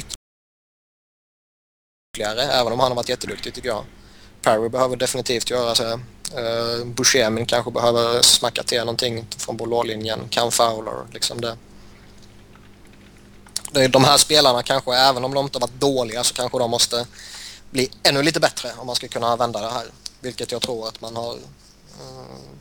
[2.16, 2.42] ytterligare.
[2.42, 3.84] Även om han har varit jätteduktig tycker jag.
[4.42, 5.92] Perry behöver definitivt göra sig.
[5.92, 6.00] Uh,
[6.36, 10.28] eh, Buscemin kanske behöver smacka till någonting från blålinjen.
[10.30, 11.56] Cam Fowler, liksom det.
[13.88, 17.06] De här spelarna kanske, även om de inte har varit dåliga, så kanske de måste
[17.70, 19.86] bli ännu lite bättre om man ska kunna vända det här.
[20.20, 21.40] Vilket jag tror att man har uh,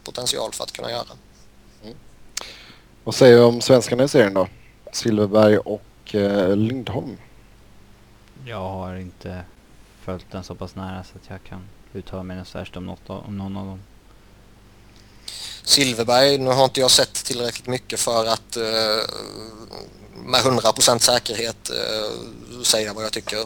[0.04, 1.08] potential för att kunna göra.
[1.84, 1.96] Mm.
[3.04, 4.48] Vad säger du om svenskarna i serien då?
[4.94, 7.18] Silverberg och uh, Lindholm?
[8.46, 9.44] Jag har inte
[10.02, 11.62] följt den så pass nära så att jag kan
[11.94, 13.80] uttala mig värst om, något, om någon av dem.
[15.70, 18.64] Silverberg, nu har inte jag sett tillräckligt mycket för att uh,
[20.26, 23.46] med 100% säkerhet uh, säga vad jag tycker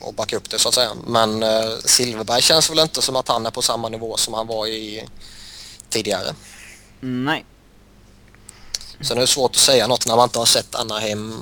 [0.00, 0.90] och backa upp det så att säga.
[1.06, 4.46] Men uh, Silverberg känns väl inte som att han är på samma nivå som han
[4.46, 5.08] var i
[5.88, 6.34] tidigare.
[7.00, 7.44] Nej.
[9.00, 11.34] Sen är det svårt att säga något när man inte har sett Anaheim,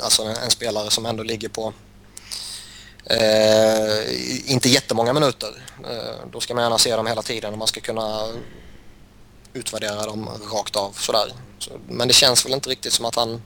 [0.00, 1.72] alltså en spelare som ändå ligger på
[3.06, 5.64] Eh, inte jättemånga minuter.
[5.90, 8.28] Eh, då ska man gärna se dem hela tiden och man ska kunna
[9.54, 11.32] utvärdera dem rakt av sådär.
[11.58, 13.42] Så, men det känns väl inte riktigt som att han...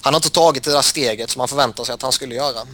[0.00, 2.66] Han har inte tagit det där steget som man förväntar sig att han skulle göra.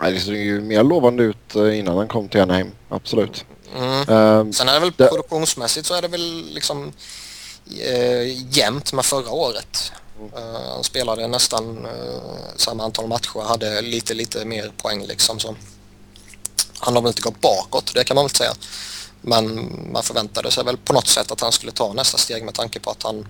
[0.00, 3.44] Nej, det såg ju mer lovande ut eh, innan han kom till Anaheim, absolut.
[3.76, 4.08] Mm.
[4.08, 5.08] Uh, Sen är det väl det...
[5.08, 6.92] produktionsmässigt så är det väl liksom
[7.70, 9.92] uh, jämnt med förra året.
[10.36, 12.22] Uh, han spelade nästan uh,
[12.56, 15.40] samma antal matcher och hade lite, lite mer poäng liksom.
[15.40, 15.56] Så
[16.78, 18.54] han har väl inte gått bakåt, det kan man väl säga.
[19.26, 22.54] Men man förväntade sig väl på något sätt att han skulle ta nästa steg med
[22.54, 23.26] tanke på att han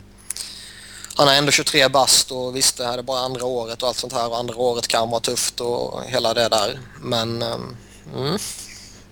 [1.17, 3.97] han är ändå 23 bast och visst det här är bara andra året och allt
[3.97, 6.81] sånt här och andra året kan vara tufft och hela det där.
[7.03, 7.43] Men...
[7.43, 7.77] Um,
[8.17, 8.39] mm.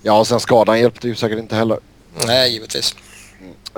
[0.03, 1.79] Ja, och sen skadan hjälpte ju säkert inte heller.
[2.27, 2.95] Nej, givetvis.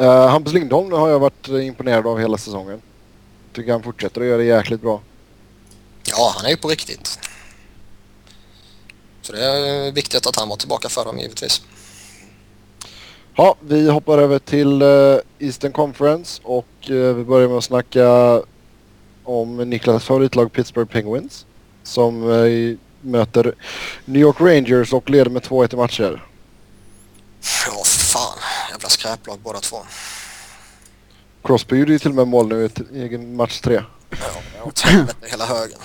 [0.00, 2.82] Uh, Hampus Lindholm har jag varit imponerad av hela säsongen
[3.54, 5.00] tycker han fortsätter att göra det jäkligt bra.
[6.04, 7.18] Ja, han är ju på riktigt.
[9.22, 11.62] Så det är viktigt att han var tillbaka för dem givetvis.
[13.36, 18.42] Ja, vi hoppar över till uh, Eastern Conference och uh, vi börjar med att snacka
[19.24, 21.46] om Niklas favoritlag Pittsburgh Penguins
[21.82, 23.54] som uh, möter
[24.04, 26.24] New York Rangers och leder med 2-1 i matcher.
[27.66, 28.38] Ja, fan.
[28.70, 29.76] Jävla skräplag båda två.
[31.44, 33.82] Crosby gjorde ju till och med mål nu i egen match tre.
[34.10, 34.70] Ja,
[35.22, 35.78] hela högen.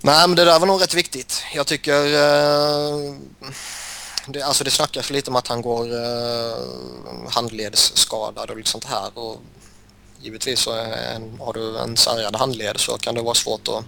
[0.00, 1.44] Nej, men det där var nog rätt viktigt.
[1.54, 2.14] Jag tycker...
[2.14, 3.14] Eh,
[4.26, 9.18] det, alltså det snackas lite om att han går eh, handledsskadad och lite sånt här.
[9.18, 9.36] Och
[10.20, 13.84] givetvis så en, har du en sargad handled så kan det vara svårt att...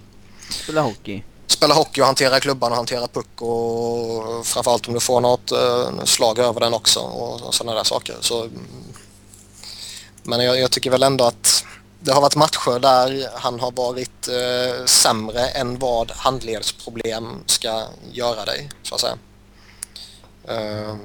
[0.50, 1.22] Spela hockey.
[1.46, 6.04] Spela hockey och hantera klubban och hantera puck och framförallt om du får något eh,
[6.04, 8.16] slag över den också och, och sådana där saker.
[8.20, 8.48] Så
[10.22, 11.64] men jag, jag, tycker väl ändå att
[12.00, 18.44] det har varit matcher där han har varit eh, sämre än vad handledsproblem ska göra
[18.44, 19.18] dig, så att säga.
[20.50, 20.96] Uh,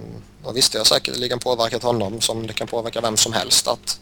[0.44, 3.68] och visst, det har säkerligen påverkat honom som det kan påverka vem som helst.
[3.68, 4.00] Att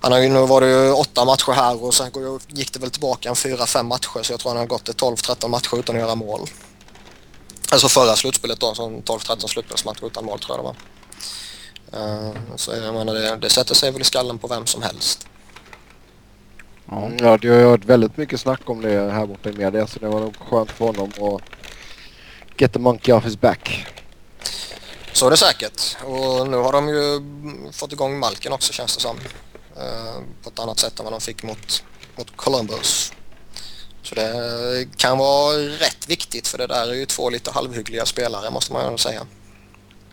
[0.00, 2.10] han har ju nu varit ju åtta matcher här och sen
[2.48, 5.48] gick det väl tillbaka en fyra, fem matcher så jag tror han har gått 12-13
[5.48, 6.40] matcher utan att göra mål.
[7.70, 10.76] Alltså förra slutspelet då, 12-13 slutspelsmatcher utan mål tror jag det var.
[11.94, 15.26] Ehm, så jag menar, det, det sätter sig väl i skallen på vem som helst.
[16.90, 19.86] Ja, ja det har ju hört väldigt mycket snack om det här borta i media
[19.86, 21.42] så det var nog skönt för honom att
[22.60, 23.86] get the monkey off his back.
[25.14, 25.96] Så är det säkert.
[26.04, 27.22] Och nu har de ju
[27.72, 29.16] fått igång Malken också känns det som.
[29.16, 31.84] Uh, på ett annat sätt än vad de fick mot,
[32.16, 33.12] mot Columbus.
[34.02, 38.50] Så det kan vara rätt viktigt för det där är ju två lite halvhyggliga spelare
[38.50, 39.26] måste man ju säga.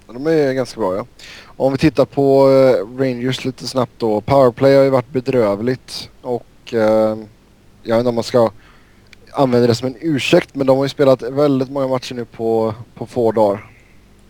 [0.08, 1.06] De är ganska bra ja.
[1.44, 4.22] Om vi tittar på uh, Rangers lite snabbt då.
[4.22, 6.80] Powerplay har ju varit bedrövligt och uh,
[7.84, 8.52] jag vet inte om man ska
[9.32, 12.74] använda det som en ursäkt men de har ju spelat väldigt många matcher nu på,
[12.96, 13.71] på få dagar.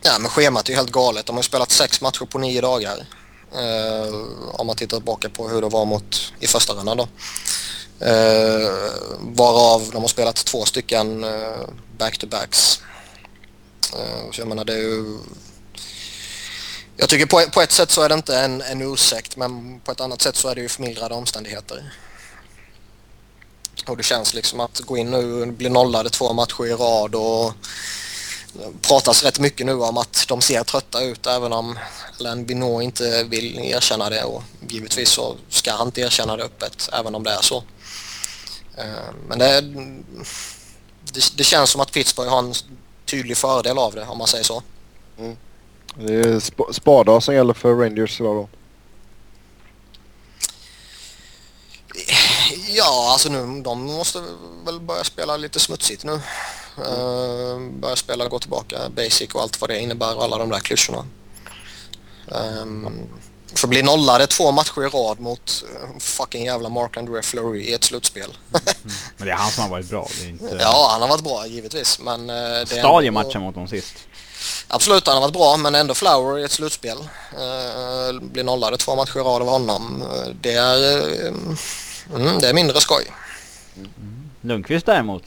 [0.04, 1.26] Ja men schemat är ju helt galet.
[1.26, 3.06] De har ju spelat sex matcher på nio dagar.
[3.54, 4.16] Eh,
[4.54, 7.08] om man tittar tillbaka på hur det var mot i första rundan då.
[8.06, 8.72] Eh,
[9.20, 12.82] varav de har spelat två stycken eh, back-to-backs.
[13.94, 15.18] Eh, så jag menar det är ju
[16.98, 19.92] jag tycker på, på ett sätt så är det inte en, en ursäkt men på
[19.92, 21.94] ett annat sätt så är det ju förmildrande omständigheter.
[23.88, 27.16] Och det känns liksom att gå in nu och bli nollade två matcher i rad
[27.16, 27.54] och
[28.82, 31.80] pratas rätt mycket nu om att de ser trötta ut även om
[32.18, 36.90] Len Binot inte vill erkänna det och givetvis så ska han inte erkänna det öppet
[36.94, 37.64] även om det är så.
[38.78, 39.62] Eh, men det,
[41.14, 42.54] det, det känns som att Pittsburgh har en
[43.06, 44.64] tydlig fördel av det om man säger så.
[45.18, 45.38] Mm.
[45.96, 48.50] Det är sp- spada som gäller för Rangers idag då.
[52.68, 54.24] Ja, alltså nu, de måste
[54.66, 56.22] väl börja spela lite smutsigt nu.
[56.80, 60.60] Uh, börja spela, gå tillbaka, basic och allt vad det innebär och alla de där
[60.60, 61.06] klyschorna.
[62.28, 63.10] Um,
[63.56, 67.74] för bli nollade två matcher i rad mot uh, fucking jävla Mark André Fleury i
[67.74, 68.38] ett slutspel.
[69.18, 70.08] Men det är han som har varit bra.
[70.24, 70.58] Inte...
[70.60, 72.22] ja, han har varit bra givetvis men...
[72.22, 73.96] Uh, det är ändå- mot dem sist.
[74.68, 76.98] Absolut, han har varit bra men ändå Flower i ett slutspel.
[76.98, 80.02] Uh, blir nollade två matcher i rad av honom.
[80.02, 81.02] Uh, det är...
[81.04, 81.34] Uh,
[82.16, 83.12] mm, det är mindre skoj.
[84.42, 85.24] Lundqvist däremot.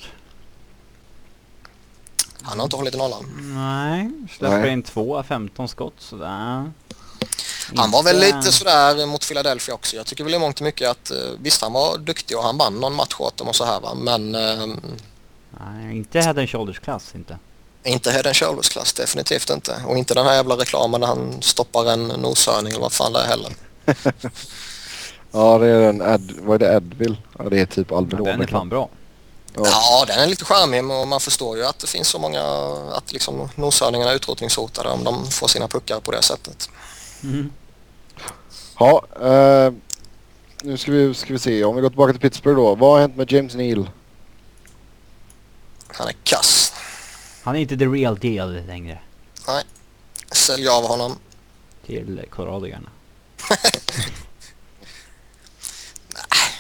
[2.45, 3.25] Han har inte hållit nollan.
[3.55, 4.73] Nej, släpper Nej.
[4.73, 6.73] in två av 15 skott sådär.
[7.77, 9.97] Han var väl lite sådär mot Philadelphia också.
[9.97, 12.59] Jag tycker väl i mångt och mycket att eh, visst han var duktig och han
[12.59, 13.95] vann någon match åt dem och så här va.
[13.95, 14.67] Men eh,
[15.61, 17.39] Nej, inte head and shoulders klass inte.
[17.85, 19.83] inte Head and Shoulders klass definitivt inte.
[19.87, 23.21] Och inte den här jävla reklamen där han stoppar en noshörning eller vad fan det
[23.21, 23.53] är heller.
[25.33, 27.17] Ja det är en Ad, vad är det Advil?
[27.39, 28.25] Ja det är typ Alvedon.
[28.27, 28.89] den är fan bra.
[29.57, 29.63] Ja.
[29.67, 32.43] Ja, den är lite charmig och man förstår ju att det finns så många
[32.93, 36.71] att liksom noshörningarna är utrotningshotade om de får sina puckar på det sättet.
[37.23, 37.53] Mm.
[38.79, 39.73] Ja, eh,
[40.63, 41.65] nu ska vi, ska vi se.
[41.65, 42.75] Om vi går tillbaka till Pittsburgh då.
[42.75, 43.91] Vad har hänt med James Neal?
[45.87, 46.73] Han är kass.
[47.43, 48.99] Han är inte the real deal längre.
[50.33, 51.19] Sälj av honom.
[51.87, 52.89] Till Colorado-garna.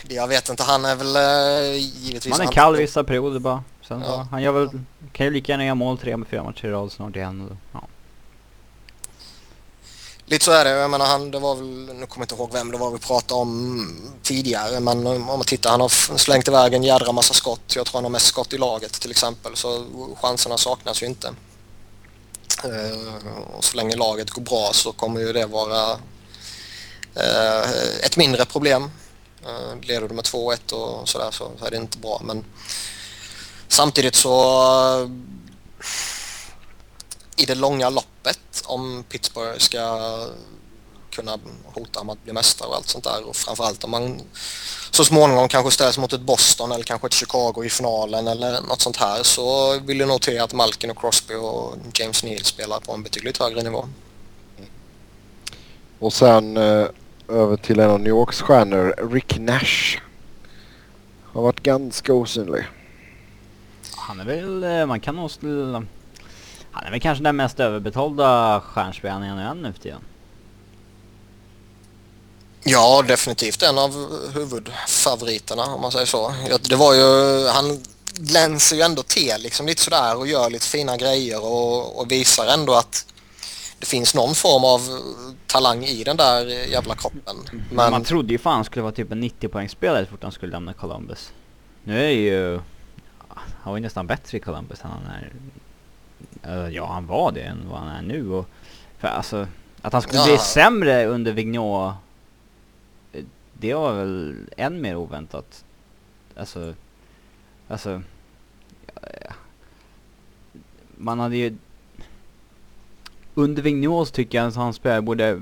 [0.08, 2.32] Jag vet inte, han är väl eh, givetvis...
[2.32, 3.64] Han är han- kall vissa perioder bara.
[3.88, 4.26] Sen Ja.
[4.30, 4.68] han gör väl,
[5.12, 7.48] kan ju lika gärna göra mål tre med fyra matcher i rad snart igen.
[7.50, 7.80] och- Ja.
[10.26, 10.70] Lite så är det.
[10.70, 12.98] Jag menar han, det var väl, nu kommer jag inte ihåg vem det var vi
[12.98, 17.76] pratade om tidigare men om man tittar han har slängt iväg en jädra massa skott.
[17.76, 19.84] Jag tror han har mest skott i laget till exempel så
[20.20, 21.34] chanserna saknas ju inte.
[22.64, 25.90] Eh, och så länge laget går bra så kommer ju det vara
[27.14, 27.70] eh,
[28.04, 28.90] ett mindre problem.
[29.46, 32.44] Eh, leder du med 2-1 och sådär så, är det inte bra men
[33.68, 34.32] samtidigt så
[35.02, 35.08] eh,
[37.36, 39.98] i det långa loppet om Pittsburgh ska
[41.10, 44.22] kunna hota om att bli mästare och allt sånt där och framförallt om man
[44.90, 48.80] så småningom kanske ställs mot ett Boston eller kanske ett Chicago i finalen eller något
[48.80, 52.92] sånt här så vill jag notera att Malkin och Crosby och James Neal spelar på
[52.92, 53.88] en betydligt högre nivå.
[55.98, 56.86] Och sen eh,
[57.28, 59.98] över till en av New Yorks stjärnor, Rick Nash.
[61.24, 62.64] Har varit ganska osynlig.
[63.96, 65.30] Han är väl, eh, man kan nog
[66.70, 70.00] Han är väl kanske den mest överbetalda stjärnspelaren i NHL nu för tiden.
[72.64, 73.92] Ja, definitivt en av
[74.34, 76.34] huvudfavoriterna om man säger så.
[76.68, 77.82] Det var ju, han
[78.14, 82.46] glänser ju ändå till liksom lite sådär och gör lite fina grejer och, och visar
[82.46, 83.06] ändå att
[83.78, 84.80] det finns någon form av
[85.46, 87.36] talang i den där jävla kroppen.
[87.70, 90.52] Men Man trodde ju fan skulle vara typ en 90 poängspelare så fort han skulle
[90.52, 91.32] lämna Columbus.
[91.84, 92.60] Nu är ju...
[93.62, 95.32] Han var ju nästan bättre i Columbus än han är...
[96.42, 98.48] Eh, ja, han var det än vad han är nu och...
[98.98, 99.46] För alltså,
[99.82, 100.24] att han skulle Ja.
[100.26, 101.94] bli sämre under Vigneault...
[103.12, 105.64] eh, Det var väl än mer oväntat.
[106.36, 106.74] Alltså...
[107.68, 108.02] Alltså...
[109.02, 109.34] ja,
[110.96, 111.56] Man hade ju...
[113.34, 115.40] Under Vigneault så tycker jag att hans spö borde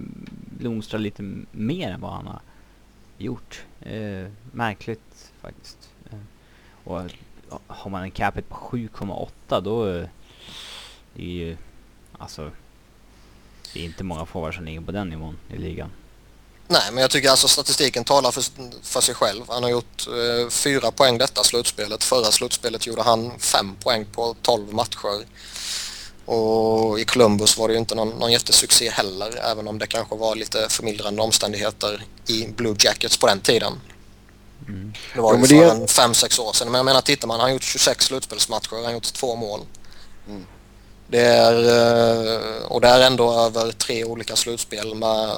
[0.59, 2.41] blomstra lite mer än vad han har
[3.19, 3.65] gjort.
[3.81, 5.79] Eh, märkligt faktiskt.
[6.11, 6.19] Eh,
[6.85, 7.03] och
[7.67, 9.89] har man en capita på 7,8 då...
[9.89, 10.07] Eh,
[11.15, 11.57] det är ju...
[12.19, 12.51] Alltså...
[13.73, 15.91] Det är inte många forwards som ligger på den nivån i ligan.
[16.69, 18.45] nej, men jag tycker alltså statistiken talar för,
[18.83, 19.45] för sig själv.
[19.49, 22.05] Han har gjort eh, fyra poäng detta slutspelet.
[22.05, 25.25] Förra slutspelet gjorde han fem poäng på 12 matcher.
[26.27, 30.17] Och i Columbus var det ju inte någon, någon jättesuccé heller även om det kanske
[30.17, 33.73] var lite förmildrande omständigheter i Blue Jackets på den tiden.
[34.69, 34.93] Mm.
[35.15, 36.67] Det var ju men för det- en fem sex år sedan.
[36.71, 39.61] Men jag menar tittar man, han har gjort 26 slutspelsmatcher, han har gjort två mål.
[40.29, 40.47] Mm.
[41.09, 45.29] Det är, eh, och det är ändå över tre olika slutspel med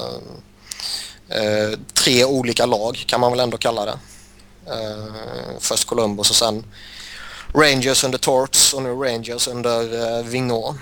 [1.29, 3.97] eh, tre olika lag kan man väl ändå kalla det.
[4.67, 5.13] Eh,
[5.59, 6.65] först Columbus och sen
[7.55, 9.81] Rangers under Torts och nu Rangers under
[10.19, 10.77] eh, Vigneault.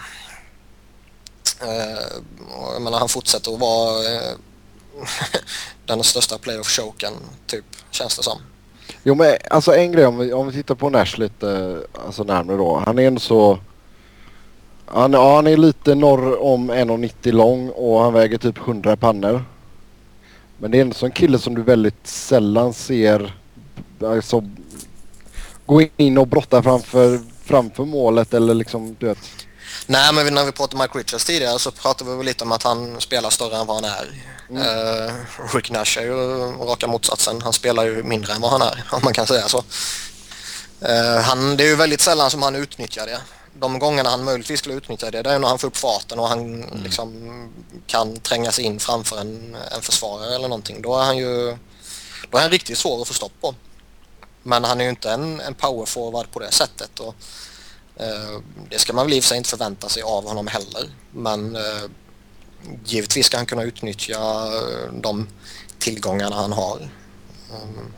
[1.62, 2.20] Eh,
[2.74, 4.32] jag menar han fortsätter att vara eh,
[5.86, 7.14] den största playoff-choken
[7.48, 8.38] typ, känns det som.
[9.04, 12.58] Jo men alltså en grej om vi, om vi tittar på Nash lite alltså närmare
[12.58, 12.84] då.
[12.86, 13.60] Han är ändå så...
[14.86, 19.46] Han, ja, han är lite norr om 1,90 lång och han väger typ 100 pannor.
[20.58, 23.34] Men det är ändå sån kille som du väldigt sällan ser
[24.06, 24.44] alltså,
[25.66, 29.18] gå in och brotta framför, framför målet eller liksom du vet.
[29.86, 33.01] Nej, men när vi pratade Mike Richards tidigare så pratade vi lite om att han
[33.01, 34.11] spelar större än vad han är.
[34.49, 34.64] Mm.
[34.64, 35.14] Uh,
[35.53, 36.16] Rick Nash är ju
[36.66, 37.41] raka motsatsen.
[37.41, 39.57] Han spelar ju mindre än vad han är, om man kan säga så.
[39.57, 43.22] Uh, han, det är ju väldigt sällan som han utnyttjar det.
[43.59, 46.28] De gångerna han möjligtvis skulle utnyttja det, det är när han får upp farten och
[46.28, 46.84] han mm.
[46.84, 47.49] liksom
[47.88, 50.82] kan tränga sig in framför en, en försvarare eller någonting.
[50.82, 51.57] Då är han ju
[52.32, 53.55] då är han riktigt svår att få stopp på.
[54.44, 57.00] Men han är ju inte en, en powerforward på det sättet.
[57.00, 57.16] Och,
[57.96, 58.39] eh,
[58.70, 60.89] det ska man väl i och för sig inte förvänta sig av honom heller.
[61.12, 61.89] Men eh,
[62.86, 65.28] givetvis ska han kunna utnyttja eh, de
[65.80, 66.78] tillgångarna han har.
[67.52, 67.94] Um,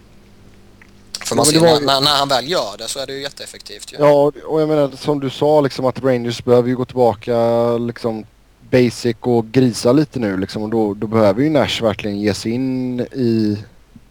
[1.25, 1.79] för man ja, ser, var...
[1.79, 3.93] när, när, han väl gör det så är det ju jätteeffektivt.
[3.93, 3.97] Ju.
[3.99, 7.37] Ja, och jag menar som du sa liksom att Rangers behöver ju gå tillbaka
[7.77, 8.25] liksom
[8.71, 12.51] basic och grisa lite nu liksom och då, då behöver ju Nash verkligen ge sig
[12.51, 13.57] in i,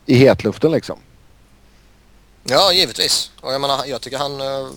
[0.06, 0.98] i hetluften liksom.
[2.46, 3.30] Ja, givetvis.
[3.40, 4.68] Och jag menar, jag tycker han, eh,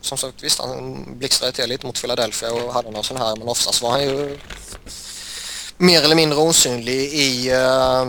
[0.00, 3.48] som sagt visst han blixtrade till lite mot Philadelphia och hade någon sån här men
[3.48, 4.38] oftast var han ju
[5.76, 8.04] mer eller mindre osynlig i eh,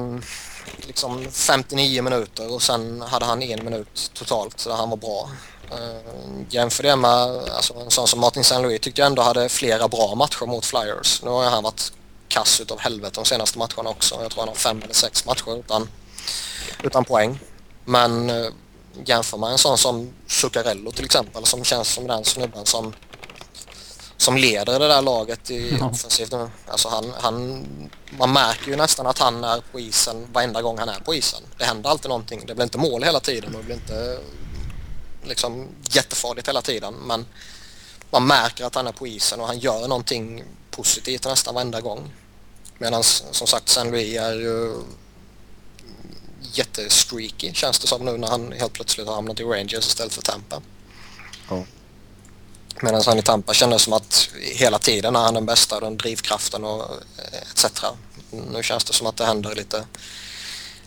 [0.87, 5.29] liksom 59 minuter och sen hade han en minut totalt så han var bra.
[5.71, 6.11] Eh,
[6.49, 8.59] jämför det med alltså, en sån som Martin St.
[8.59, 11.21] Louis tyckte jag ändå hade flera bra matcher mot Flyers.
[11.23, 11.91] Nu har han varit
[12.27, 14.19] kass utav helvete de senaste matcherna också.
[14.21, 15.89] Jag tror han har fem eller sex matcher utan,
[16.83, 17.39] utan poäng.
[17.85, 18.47] Men eh,
[19.05, 22.93] jämför man en sån som Zuccarello till exempel som känns som den snubben som
[24.21, 25.85] som leder det där laget i ja.
[25.85, 26.33] offensivt.
[26.67, 27.65] Alltså han, han,
[28.09, 31.41] man märker ju nästan att han är på isen varenda gång han är på isen.
[31.57, 32.43] Det händer alltid någonting.
[32.45, 34.19] Det blir inte mål hela tiden och det blir inte
[35.23, 36.93] liksom jättefarligt hela tiden.
[36.93, 37.25] Men
[38.11, 42.13] man märker att han är på isen och han gör någonting positivt nästan varenda gång.
[42.77, 44.73] Medan som sagt San Louis är ju
[46.57, 50.21] jättestreaky känns det som nu när han helt plötsligt har hamnat i Rangers istället för
[50.21, 50.61] Tampa.
[51.49, 51.63] Ja.
[52.81, 56.63] Medan han i Tampa kändes som att hela tiden är han den bästa, den drivkraften
[56.63, 56.85] och
[57.51, 57.83] etc.
[58.51, 59.85] Nu känns det som att det händer lite,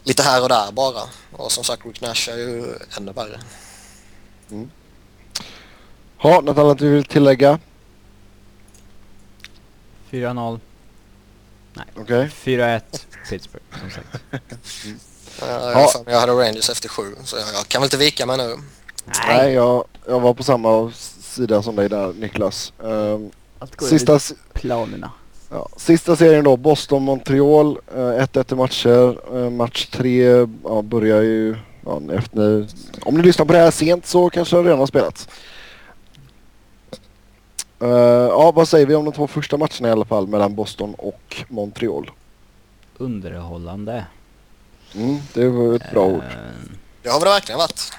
[0.02, 1.02] lite här och där bara.
[1.32, 3.40] Och som sagt Rick Nash är ju ännu värre.
[4.50, 4.70] Mm.
[6.22, 7.58] Ja, något annat du vill tillägga?
[10.10, 10.60] 4-0.
[11.72, 11.86] Nej.
[11.96, 12.26] Okay.
[12.26, 12.82] 4-1
[13.28, 14.22] Pittsburgh som sagt.
[14.84, 14.98] mm.
[15.40, 15.90] Ja.
[16.06, 18.56] Jag hade Rangers efter sju så jag, jag kan väl inte vika mig nu.
[19.04, 20.92] Nej, Nej jag, jag var på samma
[21.34, 22.72] sida som dig där Niklas.
[22.78, 23.30] Um,
[23.80, 24.18] sista,
[24.52, 25.10] planerna.
[25.50, 29.36] Ja, sista serien då, Boston-Montreal, 1-1 uh, i matcher.
[29.36, 32.66] Uh, match 3 uh, börjar ju, ja, efter,
[33.02, 35.28] om ni lyssnar på det här sent så kanske det redan har spelats.
[37.82, 40.94] Uh, ja, vad säger vi om de två första matcherna i alla fall mellan Boston
[40.94, 42.10] och Montreal?
[42.96, 44.04] Underhållande.
[44.96, 46.22] Mm, det var ett bra ord.
[47.02, 47.92] Det har det verkligen varit.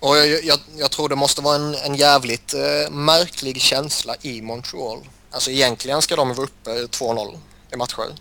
[0.00, 4.42] Och jag, jag, jag, tror det måste vara en, en jävligt eh, märklig känsla i
[4.42, 4.98] Montreal.
[5.30, 7.38] Alltså egentligen ska de vara uppe 2-0
[7.72, 8.12] i matcher.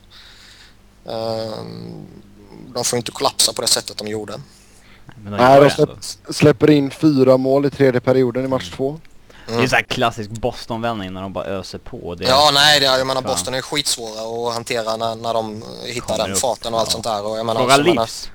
[1.04, 2.08] Um,
[2.74, 4.40] de får inte kollapsa på det sättet de gjorde.
[5.24, 5.90] Men de Nej, de släpp,
[6.30, 9.00] släpper in fyra mål i tredje perioden i match två.
[9.48, 9.60] Mm.
[9.60, 12.16] Det är så här klassisk Boston-vändning när de bara öser på.
[12.16, 16.08] Det ja, nej, det, jag menar Boston är skitsvåra att hantera när, när de hittar
[16.08, 16.40] Kommer den upp.
[16.40, 16.92] farten och allt ja.
[16.92, 17.26] sånt där.
[17.26, 18.30] Och jag menar, Fråga livs.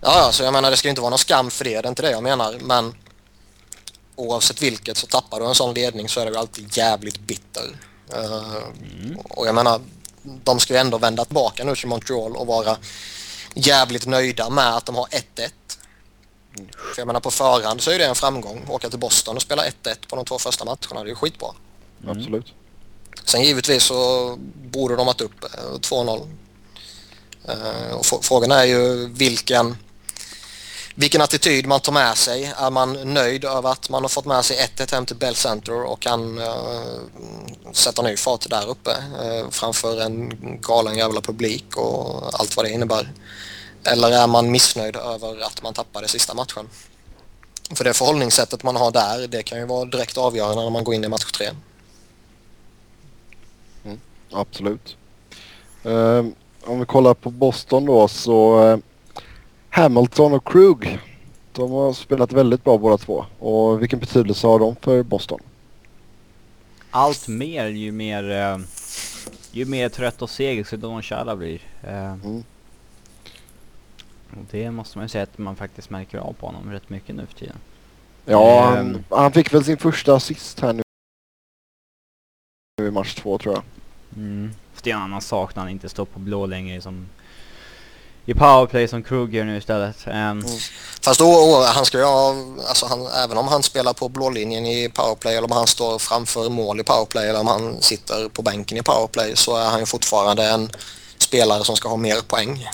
[0.00, 1.86] Ja, ja, så jag menar det ska ju inte vara någon skam för det, det
[1.86, 2.54] är inte det jag menar.
[2.60, 2.94] Men
[4.16, 7.76] oavsett vilket så tappar du en sån ledning så är det ju alltid jävligt bitter.
[8.16, 8.54] Uh,
[9.00, 9.18] mm.
[9.18, 9.80] Och jag menar,
[10.22, 12.76] de ska ju ändå vända tillbaka nu till Montreal och vara
[13.54, 15.50] jävligt nöjda med att de har 1-1.
[16.94, 18.66] För jag menar på förhand så är det en framgång.
[18.68, 21.48] Åka till Boston och spela 1-1 på de två första matcherna, det är ju skitbra.
[22.02, 22.18] Mm.
[22.18, 22.46] Absolut.
[23.24, 25.44] Sen givetvis så borde de ha upp
[25.80, 26.28] 2-0.
[27.48, 27.54] Uh,
[27.88, 29.76] eh, och frågan är ju vilken
[30.94, 32.52] vilken attityd man tar med sig.
[32.56, 35.82] Är man nöjd över att man har fått med sig 1-1 hem till Bell Center
[35.82, 37.00] och kan uh,
[37.72, 42.70] sätta ny fart där uppe uh, framför en galen jävla publik och allt vad det
[42.70, 43.12] innebär?
[43.84, 46.68] Eller är man missnöjd över att man tappade sista matchen?
[47.74, 50.94] För det förhållningssättet man har där, det kan ju vara direkt avgörande när man går
[50.94, 51.46] in i match 3.
[53.84, 54.00] Mm,
[54.32, 54.96] absolut.
[55.86, 56.26] Uh,
[56.64, 58.80] om vi kollar på Boston då så
[59.70, 60.98] Hamilton och Krug.
[61.52, 63.24] De har spelat väldigt bra båda två.
[63.38, 65.40] Och vilken betydelse har de för Boston?
[66.90, 68.64] Allt mer ju mer, uh,
[69.52, 71.60] ju mer trött och seg så Don Chala blir.
[71.84, 72.44] Uh, mm.
[74.32, 77.14] Och det måste man ju säga att man faktiskt märker av på honom rätt mycket
[77.14, 77.56] nu för tiden.
[78.24, 80.82] Ja, um, han, han, fick väl sin första assist här nu
[82.88, 83.64] i match två tror jag.
[84.16, 84.50] Mm.
[84.72, 87.06] Fast det är en annan sak när han inte står på blå längre som
[88.24, 90.06] i powerplay som Krug gör nu istället.
[90.06, 90.44] Um,
[91.02, 92.34] Fast då, han ska ju ha,
[92.68, 96.50] alltså han, även om han spelar på blålinjen i powerplay eller om han står framför
[96.50, 99.86] mål i powerplay eller om han sitter på bänken i powerplay så är han ju
[99.86, 100.70] fortfarande en
[101.18, 102.68] spelare som ska ha mer poäng.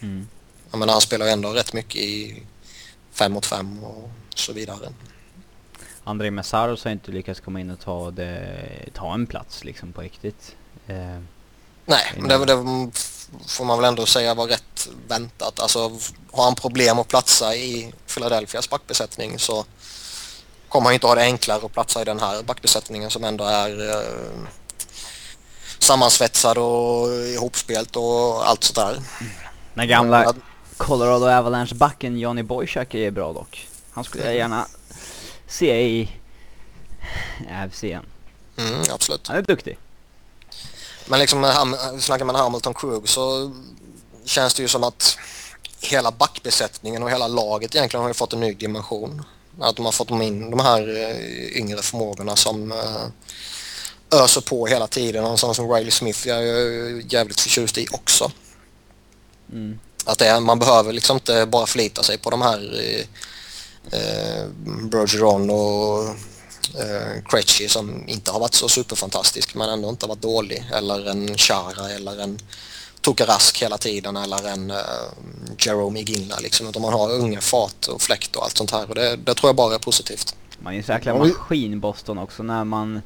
[0.00, 0.28] mm.
[0.70, 2.42] Jag menar han spelar ju ändå rätt mycket i
[3.12, 4.88] fem mot fem och så vidare.
[6.04, 10.00] André Messaros har inte lyckats komma in och ta, det, ta en plats liksom på
[10.00, 10.56] riktigt.
[10.86, 11.20] Eh,
[11.86, 12.90] Nej, men det, det
[13.46, 15.60] får man väl ändå säga var rätt väntat.
[15.60, 15.92] Alltså
[16.32, 19.64] har han problem att platsa i Philadelphias backbesättning så
[20.68, 23.90] kommer han inte ha det enklare att platsa i den här backbesättningen som ändå är
[23.90, 24.48] eh,
[25.78, 29.02] sammansvetsad och ihopspelt och allt sådär.
[29.74, 30.34] den gamla
[30.76, 33.68] Colorado Avalanche-backen Johnny Boychuk är bra dock.
[33.90, 34.66] Han skulle jag gärna
[35.48, 36.08] se i
[37.50, 38.04] AFC igen.
[38.56, 39.26] Mm, absolut.
[39.28, 39.78] Han är duktig.
[41.06, 43.52] Men liksom Ham- snackar man Hamilton Krug så
[44.24, 45.18] känns det ju som att
[45.80, 49.24] hela backbesättningen och hela laget egentligen har ju fått en ny dimension.
[49.60, 53.06] Att de har fått in de här eh, yngre förmågorna som eh,
[54.22, 55.24] öser på hela tiden.
[55.24, 58.30] Och en sån som Riley Smith jag är jävligt förtjust i också.
[59.52, 59.78] Mm.
[60.06, 63.00] Att det, är- man behöver liksom inte bara förlita sig på de här eh,
[64.00, 64.46] eh,
[64.90, 66.04] Bergeron och
[66.80, 70.64] eh, Krejci som inte har varit så superfantastisk men ändå inte har varit dålig.
[70.74, 72.38] Eller en Chara eller en
[73.00, 74.76] Tokarask hela tiden eller en eh,
[75.58, 76.68] Jerome Iginla liksom.
[76.68, 79.48] Utan man har unga fart och fläkt och allt sånt här och det, det tror
[79.48, 80.34] jag bara är positivt.
[80.58, 83.02] Man är en så jäkla maskin Boston också när man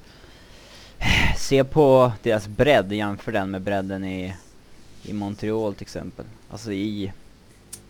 [1.38, 4.34] ser på deras bredd jämför den med bredden i,
[5.02, 6.24] i Montreal till exempel.
[6.50, 7.12] Alltså i...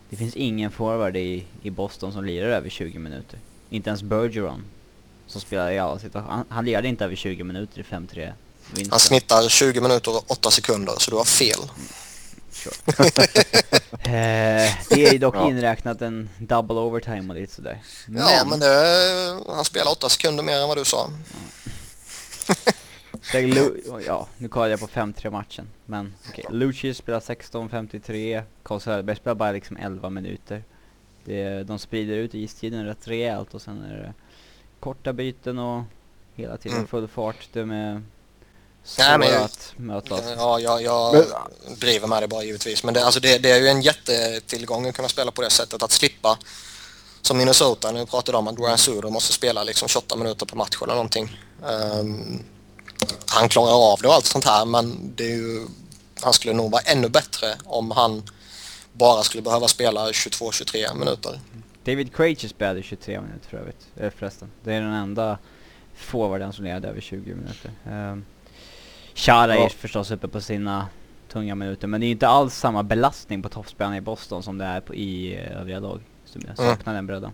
[0.09, 3.39] Det finns ingen forward i, i Boston som lirar över 20 minuter.
[3.69, 4.63] Inte ens Bergeron.
[5.27, 6.33] Som spelar i alla situationer.
[6.35, 8.33] Han, han lirade inte över 20 minuter i 5-3
[8.71, 8.91] vinsten.
[8.91, 11.59] Han snittar 20 minuter och 8 sekunder så du har fel.
[14.03, 15.49] Eh, det är dock Ja.
[15.49, 17.81] inräknat en double overtime och lite sådär.
[18.07, 21.09] Ja men det, han spelar 8 sekunder mer än vad du sa.
[24.07, 25.67] Ja, nu kollar jag på 5-3 matchen.
[25.85, 30.63] Men okej, Lucius spelar 16.53, Carl Söderberg spelar bara liksom 11 minuter.
[31.25, 34.13] Det, de sprider ut istiden rätt rejält och sen är det
[34.79, 35.83] korta byten och
[36.35, 36.87] hela tiden Mm.
[36.87, 37.49] full fart.
[37.53, 38.01] De är Nej,
[38.83, 40.21] svåra men- att mötas.
[40.37, 42.83] Ja, jag, jag Men- driver med det bara givetvis.
[42.83, 45.83] Men det, alltså det, det är ju en jättetillgång att kunna spela på det sättet.
[45.83, 46.37] Att slippa,
[47.21, 50.55] som Minnesota, nu pratade de om att Ryan Suder måste spela liksom 28 minuter per
[50.55, 51.37] match eller någonting.
[51.69, 52.43] Ehm,
[53.27, 55.67] han klarar av det och allt sånt här men det är ju,
[56.23, 58.23] han skulle nog vara ännu bättre om han
[58.93, 61.39] bara skulle behöva spela 22-23 minuter.
[61.83, 64.51] David Krejci spelade 23 minuter för övrigt, eh, förresten.
[64.63, 65.37] Det är den enda
[65.95, 67.71] forwarden som leder över 20 minuter.
[67.89, 68.25] Um,
[69.15, 69.69] Chara är Ja.
[69.69, 70.87] förstås uppe på sina
[71.31, 74.65] tunga minuter, men det är inte alls samma belastning på toppspelarna i Boston som det
[74.65, 76.01] är på, i eh, övriga lag.
[76.25, 76.75] Som jag Mm.
[76.77, 77.31] saknar den bredden.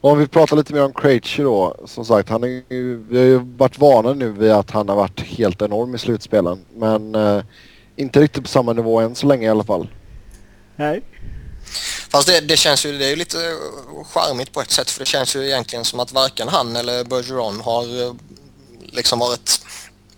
[0.00, 1.76] Om vi pratar lite mer om Krejci då.
[1.86, 4.96] Som sagt, han är ju, vi har ju varit vana nu vid att han har
[4.96, 6.64] varit helt enorm i slutspelen.
[6.76, 7.42] Men eh,
[7.96, 9.88] inte riktigt på samma nivå än så länge i alla fall.
[10.76, 11.02] Nej.
[12.08, 13.36] Fast det, det känns ju det är ju lite
[14.12, 17.60] charmigt på ett sätt för det känns ju egentligen som att varken han eller Bergeron
[17.60, 18.14] har eh,
[18.80, 19.60] liksom varit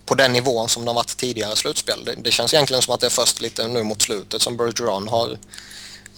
[0.07, 2.05] på den nivån som de varit tidigare slutspel.
[2.05, 5.09] Det, det känns egentligen som att det är först lite nu mot slutet som Bergeron
[5.09, 5.38] har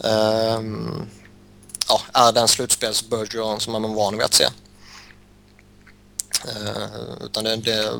[0.05, 1.07] ehm,
[1.89, 4.45] ja, är den slutspels Bergeron som man är van vid att se.
[6.45, 7.93] Eh, utan det, det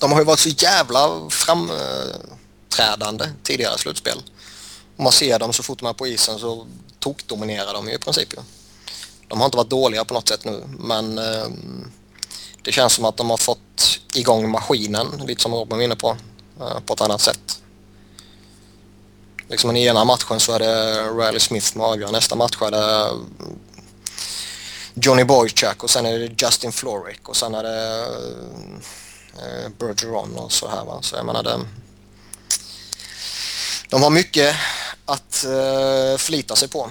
[0.00, 4.22] de har ju varit så jävla framträdande tidigare slutspel.
[4.96, 6.66] Om man ser dem så fort de är på isen så
[6.98, 8.28] tokdominerar de ju i princip.
[9.28, 11.48] De har inte varit dåliga på något sätt nu men eh,
[12.62, 16.16] det känns som att de har fått igång maskinen, lite som Robin var inne på,
[16.60, 17.62] eh, på ett annat sätt.
[19.50, 23.10] Liksom i ena matchen så är det Riley Smith som avgör, nästa match är det
[24.94, 28.06] Johnny Boychuk och sen är det Justin Florek och sen är det
[29.38, 30.98] eh, Bergeron och så här va.
[31.02, 31.60] Så jag menar det,
[33.88, 34.56] de har mycket
[35.04, 36.90] att uh, förlita sig på.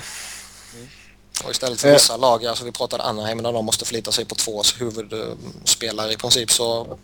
[1.44, 1.94] Och istället för Eh.
[1.94, 6.18] vissa lag, alltså vi pratade Anaheim när de måste förlita sig på två huvudspelare i
[6.18, 6.98] princip så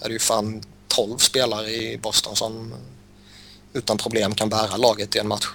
[0.00, 2.74] är det ju fan 12 spelare i Boston som
[3.76, 5.46] utan problem kan bära laget i en match.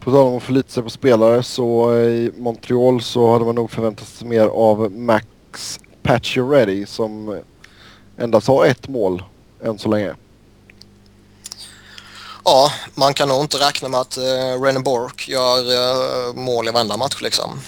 [0.00, 3.70] På tal om att förlita sig på spelare så i Montreal så hade man nog
[3.70, 7.42] förväntat sig mer av Max Pacioretty som
[8.18, 9.22] endast har ett mål
[9.64, 10.14] än så länge.
[12.44, 16.70] Ja, man kan nog inte räkna med att uh, René Bork gör eh, mål i
[16.70, 17.60] varenda match liksom.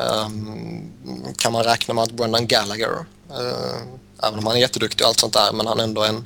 [0.00, 0.92] Ehm,
[1.36, 3.82] kan man räkna med att Brendan Gallagher, eh,
[4.22, 6.24] även om han är jätteduktig och allt sånt där, men han är ändå en,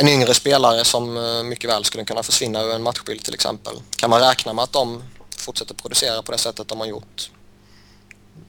[0.00, 3.82] en yngre spelare som eh, mycket väl skulle kunna försvinna ur en matchbild till exempel.
[3.96, 5.02] Kan man räkna med att de
[5.36, 7.30] fortsätter producera på det sättet de har gjort?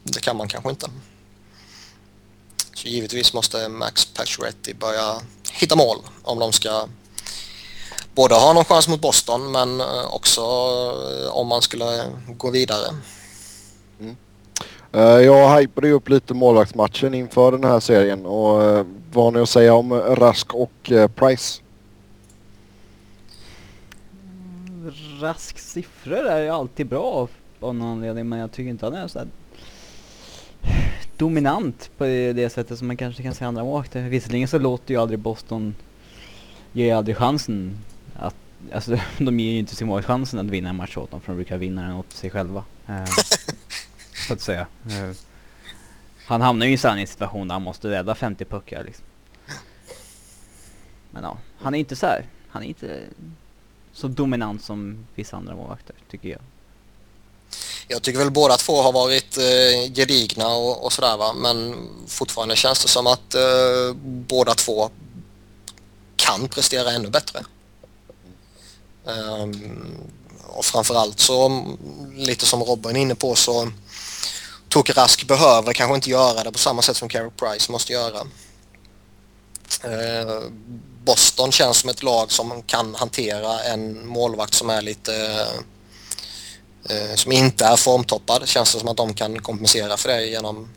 [0.04, 0.90] Det kan man kanske inte.
[2.74, 5.22] Så givetvis måste Max Pacioretty börja
[5.52, 6.88] hitta mål om de ska
[8.16, 12.96] både ha någon chans mot Boston men eh, också eh, om man skulle gå vidare.
[14.94, 19.32] Eh, Jag hypade ju upp lite målvaktsmatchen inför den här serien och eh, vad har
[19.32, 21.62] ni att säga om Rask och eh, Price?
[25.22, 27.28] Rask siffror är ju alltid bra
[27.60, 29.28] av någon anledning men jag tycker inte han är så här
[31.18, 34.02] dominant på det det sättet som man kanske kan se andra målvakter.
[34.02, 35.76] Visserligen så låter ju aldrig Boston
[36.74, 37.78] ge aldrig chansen
[38.16, 38.36] att,
[38.74, 41.32] alltså de ger ju inte sin målvakt chansen att vinna en match åt dem för
[41.32, 42.64] de brukar vinna den åt sig själva.
[44.30, 44.68] Så att säga.
[44.90, 45.12] Eh,
[46.26, 49.06] han hamnar ju i en situation där han måste rädda 50 puckar liksom.
[51.12, 52.26] Men ja, han är inte så här.
[52.50, 53.02] han är inte
[53.94, 56.42] så dominant som vissa andra målvakter tycker jag.
[57.88, 61.76] Jag tycker väl båda två har varit eh, gedigna och, och sådär va men
[62.08, 64.90] fortfarande känns det som att eh, båda två
[66.16, 67.40] kan prestera ännu bättre.
[69.06, 69.96] Ehm,
[70.48, 71.66] och framförallt så
[72.16, 73.72] lite som Robin är inne på så
[74.70, 78.20] Toke Rask behöver kanske inte göra det på samma sätt som Carey Price måste göra.
[79.84, 80.42] Eh,
[81.04, 85.48] Boston känns som ett lag som kan hantera en målvakt som är lite
[86.90, 88.48] eh, som inte är formtoppad.
[88.48, 90.70] Känns det som att de kan kompensera för det genom,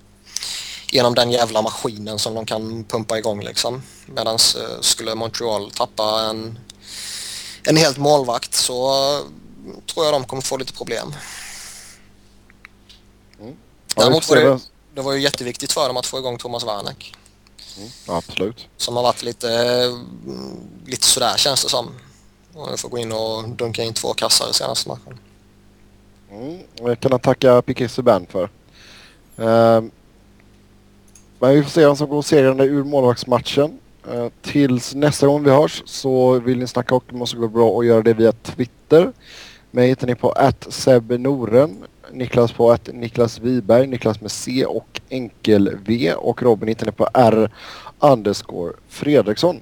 [0.91, 3.83] genom den jävla maskinen som de kan pumpa igång liksom.
[4.07, 6.59] Medan eh, skulle Montreal tappa en,
[7.63, 9.25] en helt målvakt så eh,
[9.93, 11.15] tror jag de kommer få lite problem.
[13.97, 14.61] Däremot var det, det,
[14.95, 17.15] det var ju jätteviktigt för dem att få igång Thomas Werneck.
[18.07, 18.69] Ja, absolut.
[18.77, 19.49] Som har varit lite,
[20.25, 21.87] mm, lite sådär känns det som.
[22.55, 25.19] Och jag får gå in och dunka in två kassar i senaste matchen.
[26.31, 28.49] Mm, jag kan jag tacka Piqué Subban för.
[29.37, 29.91] Ehm,
[31.39, 33.79] men vi får se vem som går segrande ur målvaktsmatchen.
[34.09, 37.85] Uh, tills nästa gång vi hörs så vill ni snacka hockey måste gå bra och
[37.85, 39.13] göra det via Twitter.
[39.71, 45.77] Mig hittar ni på @sebnoren, Niklas på att Niklas Wiberg, Niklas med C och enkel
[45.87, 47.51] V och Robin hittar ni på R
[47.99, 49.61] underscore Fredriksson.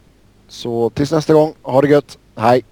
[0.49, 2.63] Så tills nästa gång, ha det gött, hej!